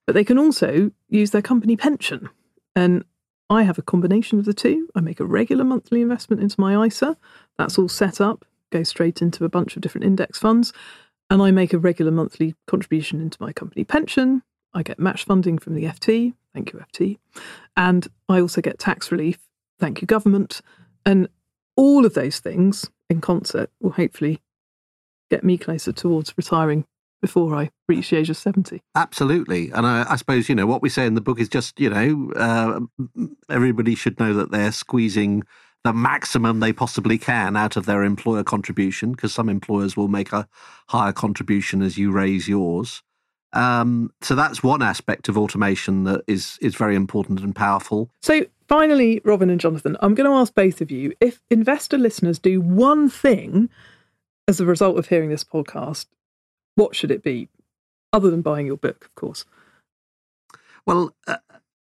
but 0.06 0.14
they 0.14 0.24
can 0.24 0.38
also 0.38 0.90
use 1.08 1.30
their 1.30 1.42
company 1.42 1.76
pension. 1.76 2.28
And 2.74 3.04
I 3.50 3.64
have 3.64 3.78
a 3.78 3.82
combination 3.82 4.38
of 4.38 4.44
the 4.44 4.54
two. 4.54 4.88
I 4.94 5.00
make 5.00 5.20
a 5.20 5.24
regular 5.24 5.64
monthly 5.64 6.00
investment 6.00 6.40
into 6.40 6.60
my 6.60 6.86
ISA. 6.86 7.16
That's 7.58 7.78
all 7.78 7.88
set 7.88 8.20
up, 8.20 8.44
goes 8.70 8.88
straight 8.88 9.20
into 9.20 9.44
a 9.44 9.48
bunch 9.48 9.74
of 9.74 9.82
different 9.82 10.06
index 10.06 10.38
funds. 10.38 10.72
And 11.28 11.42
I 11.42 11.50
make 11.50 11.72
a 11.72 11.78
regular 11.78 12.12
monthly 12.12 12.54
contribution 12.66 13.20
into 13.20 13.38
my 13.40 13.52
company 13.52 13.84
pension. 13.84 14.42
I 14.72 14.82
get 14.82 14.98
match 14.98 15.24
funding 15.24 15.58
from 15.58 15.74
the 15.74 15.84
FT. 15.84 16.34
Thank 16.54 16.72
you, 16.72 16.80
FT. 16.92 17.18
And 17.76 18.06
I 18.28 18.40
also 18.40 18.60
get 18.60 18.78
tax 18.78 19.10
relief. 19.10 19.38
Thank 19.78 20.00
you, 20.00 20.06
government. 20.06 20.60
And 21.04 21.28
all 21.76 22.04
of 22.04 22.14
those 22.14 22.38
things 22.38 22.88
in 23.08 23.20
concert 23.20 23.70
will 23.80 23.92
hopefully 23.92 24.40
get 25.30 25.44
me 25.44 25.56
closer 25.56 25.92
towards 25.92 26.34
retiring 26.36 26.84
before 27.20 27.54
I 27.54 27.70
reach 27.88 28.10
the 28.10 28.16
age 28.16 28.30
of 28.30 28.36
70. 28.36 28.82
Absolutely. 28.94 29.70
And 29.70 29.86
I, 29.86 30.06
I, 30.08 30.16
suppose, 30.16 30.48
you 30.48 30.54
know, 30.54 30.66
what 30.66 30.82
we 30.82 30.88
say 30.88 31.06
in 31.06 31.14
the 31.14 31.20
book 31.20 31.38
is 31.38 31.48
just, 31.48 31.78
you 31.78 31.90
know, 31.90 32.32
uh, 32.34 32.80
everybody 33.50 33.94
should 33.94 34.18
know 34.18 34.32
that 34.34 34.50
they're 34.50 34.72
squeezing 34.72 35.44
the 35.84 35.92
maximum 35.92 36.60
they 36.60 36.72
possibly 36.72 37.18
can 37.18 37.56
out 37.56 37.76
of 37.76 37.86
their 37.86 38.04
employer 38.04 38.44
contribution 38.44 39.12
because 39.12 39.32
some 39.32 39.48
employers 39.48 39.96
will 39.96 40.08
make 40.08 40.32
a 40.32 40.48
higher 40.88 41.12
contribution 41.12 41.82
as 41.82 41.96
you 41.96 42.10
raise 42.10 42.48
yours. 42.48 43.02
Um, 43.52 44.12
so 44.20 44.34
that's 44.34 44.62
one 44.62 44.82
aspect 44.82 45.28
of 45.28 45.36
automation 45.36 46.04
that 46.04 46.22
is 46.28 46.58
is 46.60 46.76
very 46.76 46.94
important 46.94 47.40
and 47.40 47.56
powerful. 47.56 48.10
So 48.22 48.46
finally, 48.68 49.20
Robin 49.24 49.50
and 49.50 49.60
Jonathan, 49.60 49.96
I'm 50.00 50.14
going 50.14 50.30
to 50.30 50.36
ask 50.36 50.54
both 50.54 50.80
of 50.80 50.90
you 50.90 51.14
if 51.20 51.40
investor 51.50 51.98
listeners 51.98 52.38
do 52.38 52.60
one 52.60 53.08
thing 53.08 53.68
as 54.50 54.60
a 54.60 54.66
result 54.66 54.98
of 54.98 55.08
hearing 55.08 55.30
this 55.30 55.44
podcast, 55.44 56.06
what 56.74 56.96
should 56.96 57.12
it 57.12 57.22
be? 57.22 57.48
Other 58.12 58.30
than 58.30 58.42
buying 58.42 58.66
your 58.66 58.76
book, 58.76 59.04
of 59.04 59.14
course. 59.14 59.44
Well, 60.84 61.14
uh, 61.28 61.36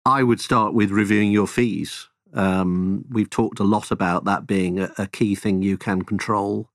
I 0.07 0.23
would 0.23 0.40
start 0.40 0.73
with 0.73 0.90
reviewing 0.90 1.31
your 1.31 1.47
fees. 1.47 2.09
Um, 2.33 3.05
we've 3.11 3.29
talked 3.29 3.61
a 3.61 3.64
lot 3.64 3.90
about 3.90 4.25
that 4.25 4.47
being 4.47 4.81
a, 4.81 4.90
a 4.97 5.07
key 5.07 5.35
thing 5.35 5.61
you 5.61 5.77
can 5.77 6.03
control. 6.03 6.71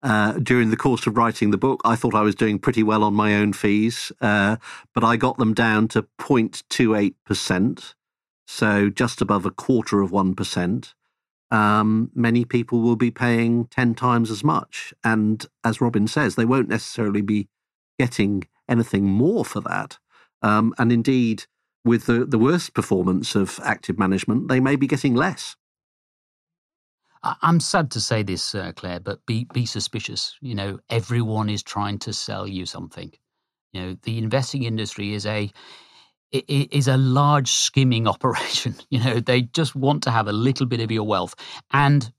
Uh, 0.00 0.34
during 0.34 0.70
the 0.70 0.76
course 0.76 1.08
of 1.08 1.16
writing 1.16 1.50
the 1.50 1.58
book, 1.58 1.80
I 1.84 1.96
thought 1.96 2.14
I 2.14 2.20
was 2.20 2.36
doing 2.36 2.60
pretty 2.60 2.84
well 2.84 3.02
on 3.02 3.14
my 3.14 3.34
own 3.34 3.52
fees, 3.52 4.12
uh, 4.20 4.56
but 4.94 5.02
I 5.02 5.16
got 5.16 5.38
them 5.38 5.54
down 5.54 5.88
to 5.88 6.02
0.28%, 6.20 7.94
so 8.46 8.90
just 8.90 9.20
above 9.20 9.44
a 9.44 9.50
quarter 9.50 10.02
of 10.02 10.12
1% 10.12 10.94
um, 11.50 12.10
many 12.14 12.44
people 12.44 12.80
will 12.80 12.96
be 12.96 13.10
paying 13.10 13.66
10 13.66 13.94
times 13.94 14.30
as 14.30 14.42
much. 14.42 14.92
And 15.04 15.46
as 15.64 15.80
Robin 15.80 16.08
says, 16.08 16.34
they 16.34 16.44
won't 16.44 16.68
necessarily 16.68 17.22
be 17.22 17.48
getting 17.98 18.44
anything 18.68 19.04
more 19.04 19.44
for 19.44 19.60
that. 19.60 19.98
Um, 20.42 20.74
and 20.78 20.92
indeed, 20.92 21.44
with 21.84 22.06
the, 22.06 22.24
the 22.24 22.38
worst 22.38 22.74
performance 22.74 23.34
of 23.34 23.60
active 23.62 23.98
management, 23.98 24.48
they 24.48 24.60
may 24.60 24.76
be 24.76 24.86
getting 24.86 25.14
less. 25.14 25.56
I'm 27.42 27.60
sad 27.60 27.90
to 27.92 28.00
say 28.00 28.22
this, 28.22 28.54
uh, 28.54 28.72
Claer, 28.76 29.00
but 29.00 29.24
be 29.26 29.46
be 29.52 29.66
suspicious. 29.66 30.36
You 30.40 30.54
know, 30.54 30.78
everyone 30.90 31.48
is 31.48 31.62
trying 31.62 31.98
to 32.00 32.12
sell 32.12 32.46
you 32.46 32.66
something. 32.66 33.10
You 33.72 33.80
know, 33.80 33.96
the 34.02 34.18
investing 34.18 34.62
industry 34.62 35.12
is 35.12 35.26
a 35.26 35.50
it 36.32 36.72
is 36.72 36.88
a 36.88 36.96
large 36.96 37.50
skimming 37.50 38.06
operation. 38.14 38.74
You 38.90 39.02
know, 39.02 39.20
they 39.20 39.42
just 39.42 39.74
want 39.74 40.02
to 40.04 40.10
have 40.10 40.28
a 40.28 40.32
little 40.32 40.66
bit 40.66 40.80
of 40.80 40.90
your 40.90 41.04
wealth. 41.04 41.34
And, 41.72 42.10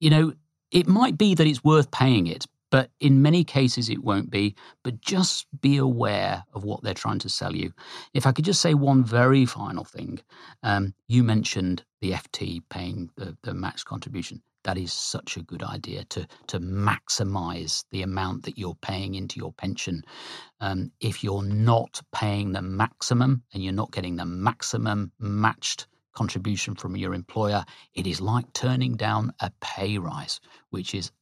you 0.00 0.10
know, 0.10 0.32
it 0.70 0.86
might 0.86 1.16
be 1.16 1.34
that 1.34 1.46
it's 1.46 1.64
worth 1.64 1.90
paying 1.90 2.26
it, 2.26 2.46
but 2.70 2.90
in 3.00 3.22
many 3.22 3.44
cases 3.44 3.88
it 3.88 4.04
won't 4.04 4.30
be. 4.30 4.54
But 4.84 5.00
just 5.00 5.46
be 5.60 5.76
aware 5.78 6.44
of 6.52 6.64
what 6.64 6.82
they're 6.82 6.94
trying 6.94 7.20
to 7.20 7.28
sell 7.28 7.54
you. 7.54 7.72
If 8.12 8.26
I 8.26 8.32
could 8.32 8.44
just 8.44 8.60
say 8.60 8.74
one 8.74 9.02
very 9.04 9.46
final 9.46 9.84
thing, 9.84 10.20
um, 10.62 10.94
you 11.06 11.24
mentioned 11.24 11.84
the 12.00 12.12
FT 12.12 12.62
paying 12.68 13.10
the, 13.16 13.36
the 13.42 13.54
max 13.54 13.82
contribution 13.82 14.42
that 14.64 14.78
is 14.78 14.92
such 14.92 15.36
a 15.36 15.42
good 15.42 15.62
idea 15.62 16.04
to 16.04 16.26
to 16.48 16.60
maximize 16.60 17.84
the 17.90 18.02
amount 18.02 18.44
that 18.44 18.58
you're 18.58 18.78
paying 18.82 19.14
into 19.14 19.38
your 19.38 19.52
pension. 19.52 20.02
Um, 20.60 20.90
if 21.00 21.22
you're 21.22 21.42
not 21.42 22.00
paying 22.12 22.52
the 22.52 22.62
maximum 22.62 23.42
and 23.52 23.62
you're 23.62 23.72
not 23.72 23.92
getting 23.92 24.16
the 24.16 24.26
maximum 24.26 25.12
matched 25.18 25.86
contribution 26.14 26.74
from 26.74 26.96
your 26.96 27.14
employer, 27.14 27.64
it 27.94 28.06
is 28.06 28.20
like 28.20 28.52
turning 28.52 28.96
down 28.96 29.32
a 29.40 29.52
pay 29.60 29.98
rise, 29.98 30.40
which 30.70 30.94
is 30.94 31.12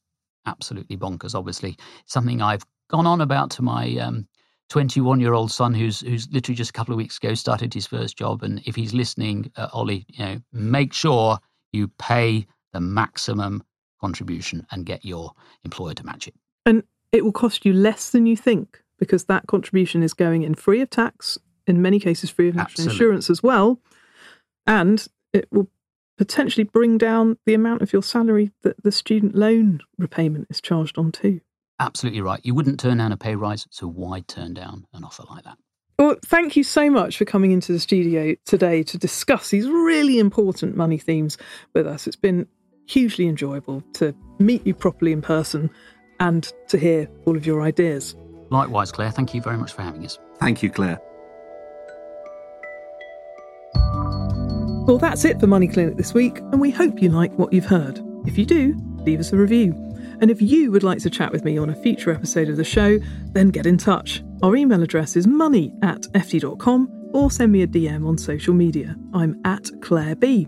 absolutely 0.45 0.97
bonkers. 0.97 1.35
Obviously, 1.35 1.77
something 2.05 2.41
I've 2.41 2.65
gone 2.89 3.05
on 3.05 3.21
about 3.21 3.51
to 3.51 3.61
my 3.61 3.95
um, 3.97 4.27
21 4.69 5.19
year 5.19 5.33
old 5.33 5.51
son 5.51 5.73
who's 5.73 6.01
who's 6.01 6.27
literally 6.31 6.55
just 6.55 6.71
a 6.71 6.73
couple 6.73 6.93
of 6.93 6.97
weeks 6.97 7.17
ago 7.17 7.33
started 7.33 7.73
his 7.73 7.87
first 7.87 8.17
job 8.17 8.43
and 8.43 8.61
if 8.65 8.75
he's 8.75 8.93
listening 8.93 9.49
uh, 9.55 9.67
ollie 9.71 10.05
you 10.09 10.25
know 10.25 10.37
make 10.51 10.93
sure 10.93 11.37
you 11.71 11.87
pay 11.99 12.45
the 12.77 12.81
maximum 12.81 13.63
contribution 13.99 14.67
and 14.69 14.85
get 14.85 15.03
your 15.03 15.31
employer 15.65 15.95
to 15.95 16.05
match 16.05 16.27
it. 16.27 16.35
And 16.63 16.83
it 17.11 17.25
will 17.25 17.31
cost 17.31 17.65
you 17.65 17.73
less 17.73 18.11
than 18.11 18.27
you 18.27 18.37
think 18.37 18.83
because 18.99 19.25
that 19.25 19.47
contribution 19.47 20.03
is 20.03 20.13
going 20.13 20.43
in 20.43 20.53
free 20.53 20.79
of 20.81 20.91
tax, 20.91 21.39
in 21.65 21.81
many 21.81 21.99
cases, 21.99 22.29
free 22.29 22.49
of 22.49 22.53
national 22.55 22.85
Absolutely. 22.85 22.93
insurance 22.93 23.29
as 23.31 23.41
well. 23.41 23.79
And 24.67 25.07
it 25.33 25.47
will 25.51 25.71
potentially 26.19 26.65
bring 26.65 26.99
down 26.99 27.39
the 27.47 27.55
amount 27.55 27.81
of 27.81 27.91
your 27.91 28.03
salary 28.03 28.51
that 28.61 28.83
the 28.83 28.91
student 28.91 29.33
loan 29.33 29.79
repayment 29.97 30.45
is 30.51 30.61
charged 30.61 30.99
on 30.99 31.11
too. 31.11 31.41
Absolutely 31.79 32.21
right. 32.21 32.41
You 32.43 32.53
wouldn't 32.53 32.79
turn 32.79 32.99
down 32.99 33.11
a 33.11 33.17
pay 33.17 33.35
rise, 33.35 33.65
so 33.71 33.87
why 33.87 34.19
turn 34.19 34.53
down 34.53 34.85
an 34.93 35.03
offer 35.03 35.23
like 35.27 35.45
that? 35.45 35.57
Well, 35.97 36.15
thank 36.23 36.55
you 36.55 36.63
so 36.63 36.91
much 36.91 37.17
for 37.17 37.25
coming 37.25 37.49
into 37.49 37.71
the 37.71 37.79
studio 37.79 38.35
today 38.45 38.83
to 38.83 38.99
discuss 38.99 39.49
these 39.49 39.67
really 39.67 40.19
important 40.19 40.75
money 40.77 40.99
themes 40.99 41.39
with 41.73 41.87
us. 41.87 42.05
It's 42.05 42.15
been 42.15 42.47
hugely 42.87 43.27
enjoyable 43.27 43.81
to 43.93 44.15
meet 44.39 44.65
you 44.65 44.73
properly 44.73 45.11
in 45.11 45.21
person 45.21 45.69
and 46.19 46.51
to 46.69 46.77
hear 46.77 47.07
all 47.25 47.37
of 47.37 47.45
your 47.45 47.61
ideas. 47.61 48.15
Likewise, 48.49 48.91
Claer. 48.91 49.11
Thank 49.11 49.33
you 49.33 49.41
very 49.41 49.57
much 49.57 49.73
for 49.73 49.81
having 49.81 50.05
us. 50.05 50.17
Thank 50.39 50.63
you, 50.63 50.69
Claer. 50.69 50.99
Well, 54.87 54.97
that's 54.97 55.25
it 55.25 55.39
for 55.39 55.47
Money 55.47 55.67
Clinic 55.67 55.97
this 55.97 56.13
week, 56.13 56.37
and 56.37 56.61
we 56.61 56.71
hope 56.71 57.01
you 57.01 57.09
like 57.09 57.33
what 57.33 57.51
you've 57.51 57.65
heard. 57.65 57.99
If 58.25 58.37
you 58.37 58.45
do, 58.45 58.73
leave 58.99 59.19
us 59.19 59.33
a 59.33 59.37
review. 59.37 59.73
And 60.21 60.31
if 60.31 60.41
you 60.41 60.71
would 60.71 60.83
like 60.83 60.99
to 60.99 61.09
chat 61.09 61.31
with 61.31 61.43
me 61.43 61.57
on 61.57 61.69
a 61.69 61.75
future 61.75 62.11
episode 62.11 62.49
of 62.49 62.55
the 62.55 62.63
show, 62.63 62.97
then 63.33 63.49
get 63.49 63.65
in 63.65 63.77
touch. 63.77 64.23
Our 64.41 64.55
email 64.55 64.81
address 64.81 65.15
is 65.15 65.27
money 65.27 65.73
at 65.83 66.03
ft.com 66.13 67.11
or 67.13 67.29
send 67.29 67.51
me 67.51 67.63
a 67.63 67.67
DM 67.67 68.07
on 68.07 68.17
social 68.17 68.53
media. 68.53 68.95
I'm 69.13 69.39
at 69.45 69.69
Claer 69.81 70.15
B. 70.15 70.47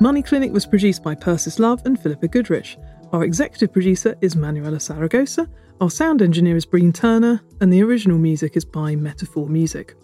Money 0.00 0.22
Clinic 0.22 0.52
was 0.52 0.64
produced 0.64 1.02
by 1.02 1.12
Persis 1.16 1.58
Love 1.58 1.82
and 1.84 2.00
Philippa 2.00 2.28
Goodrich. 2.28 2.78
Our 3.12 3.24
executive 3.24 3.72
producer 3.72 4.14
is 4.20 4.36
Manuela 4.36 4.76
Saragosa, 4.76 5.48
our 5.80 5.90
sound 5.90 6.22
engineer 6.22 6.56
is 6.56 6.64
Breen 6.64 6.92
Turner, 6.92 7.40
and 7.60 7.72
the 7.72 7.82
original 7.82 8.16
music 8.16 8.56
is 8.56 8.64
by 8.64 8.94
Metaphor 8.94 9.48
Music. 9.48 9.96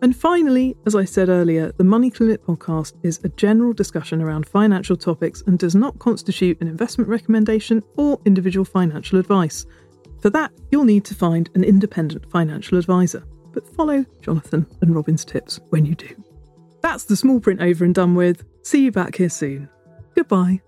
And 0.00 0.16
finally, 0.16 0.74
as 0.86 0.94
I 0.94 1.04
said 1.04 1.28
earlier, 1.28 1.70
the 1.72 1.84
Money 1.84 2.10
Clinic 2.10 2.46
podcast 2.46 2.94
is 3.02 3.20
a 3.24 3.28
general 3.30 3.74
discussion 3.74 4.22
around 4.22 4.48
financial 4.48 4.96
topics 4.96 5.42
and 5.46 5.58
does 5.58 5.74
not 5.74 5.98
constitute 5.98 6.58
an 6.62 6.68
investment 6.68 7.10
recommendation 7.10 7.82
or 7.98 8.18
individual 8.24 8.64
financial 8.64 9.18
advice. 9.18 9.66
For 10.22 10.30
that, 10.30 10.50
you'll 10.70 10.84
need 10.84 11.04
to 11.04 11.14
find 11.14 11.50
an 11.54 11.62
independent 11.62 12.30
financial 12.30 12.78
advisor, 12.78 13.22
but 13.52 13.68
follow 13.68 14.02
Jonathan 14.22 14.64
and 14.80 14.94
Robin's 14.94 15.26
tips 15.26 15.60
when 15.68 15.84
you 15.84 15.94
do. 15.94 16.08
That's 16.80 17.04
the 17.04 17.16
small 17.16 17.38
print 17.38 17.60
over 17.60 17.84
and 17.84 17.94
done 17.94 18.14
with. 18.14 18.44
See 18.66 18.82
you 18.82 18.90
back 18.90 19.14
here 19.14 19.28
soon. 19.28 19.68
Goodbye. 20.16 20.60